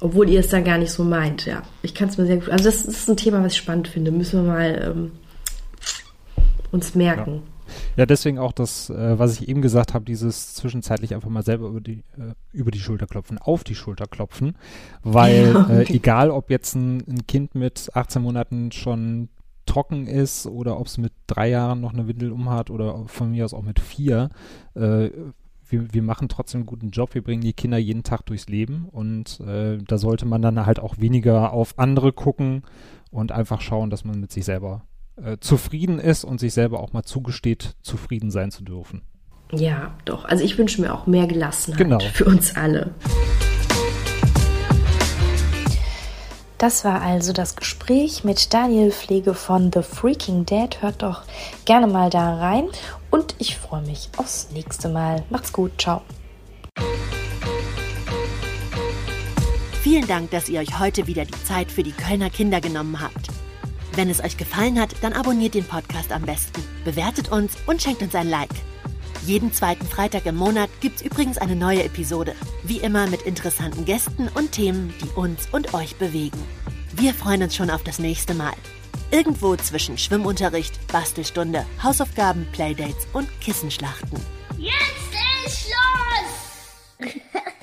[0.00, 1.62] Obwohl ihr es dann gar nicht so meint, ja.
[1.82, 2.48] Ich kann es mir sehr gut.
[2.50, 4.12] Also das ist ein Thema, was ich spannend finde.
[4.12, 5.12] Müssen wir mal ähm,
[6.70, 7.32] uns merken.
[7.32, 7.57] Ja,
[7.96, 11.80] deswegen auch das, äh, was ich eben gesagt habe, dieses zwischenzeitlich einfach mal selber über
[11.80, 14.56] die, äh, über die Schulter klopfen, auf die Schulter klopfen,
[15.02, 15.94] weil Ja, äh, okay.
[15.94, 19.28] egal, ob jetzt ein, ein Kind mit 18 Monaten schon
[19.66, 23.44] trocken ist oder ob es mit drei Jahren noch eine Windel umhat oder von mir
[23.44, 24.30] aus auch mit vier,
[24.74, 25.10] äh,
[25.70, 28.88] wir, wir machen trotzdem einen guten Job, wir bringen die Kinder jeden Tag durchs Leben
[28.90, 32.62] und äh, da sollte man dann halt auch weniger auf andere gucken
[33.10, 34.82] und einfach schauen, dass man mit sich selber
[35.24, 39.02] äh, zufrieden ist und sich selber auch mal zugesteht, zufrieden sein zu dürfen.
[39.52, 40.24] Ja, doch.
[40.26, 41.98] Also ich wünsche mir auch mehr Gelassenheit Genau.
[42.00, 42.94] für uns alle.
[46.58, 50.82] Das war also das Gespräch mit Daniel Pflege von The Freaking Dad.
[50.82, 51.22] Hört doch
[51.64, 52.64] gerne mal da rein
[53.10, 55.22] und ich freue mich aufs nächste Mal.
[55.30, 56.02] Macht's gut, ciao.
[59.82, 63.28] Vielen Dank, dass ihr euch heute wieder die Zeit für die Kölner Kinder genommen habt.
[63.98, 68.00] Wenn es euch gefallen hat, dann abonniert den Podcast am besten, bewertet uns und schenkt
[68.00, 68.48] uns ein Like.
[69.26, 72.36] Jeden zweiten Freitag im Monat gibt's übrigens eine neue Episode.
[72.62, 76.38] Wie immer mit interessanten Gästen und Themen, die uns und euch bewegen.
[76.92, 78.54] Wir freuen uns schon auf das nächste Mal.
[79.10, 84.20] Irgendwo zwischen Schwimmunterricht, Bastelstunde, Hausaufgaben, Playdates und Kissenschlachten.
[84.58, 85.12] Jetzt
[85.44, 85.72] ist
[87.00, 87.10] Schluss!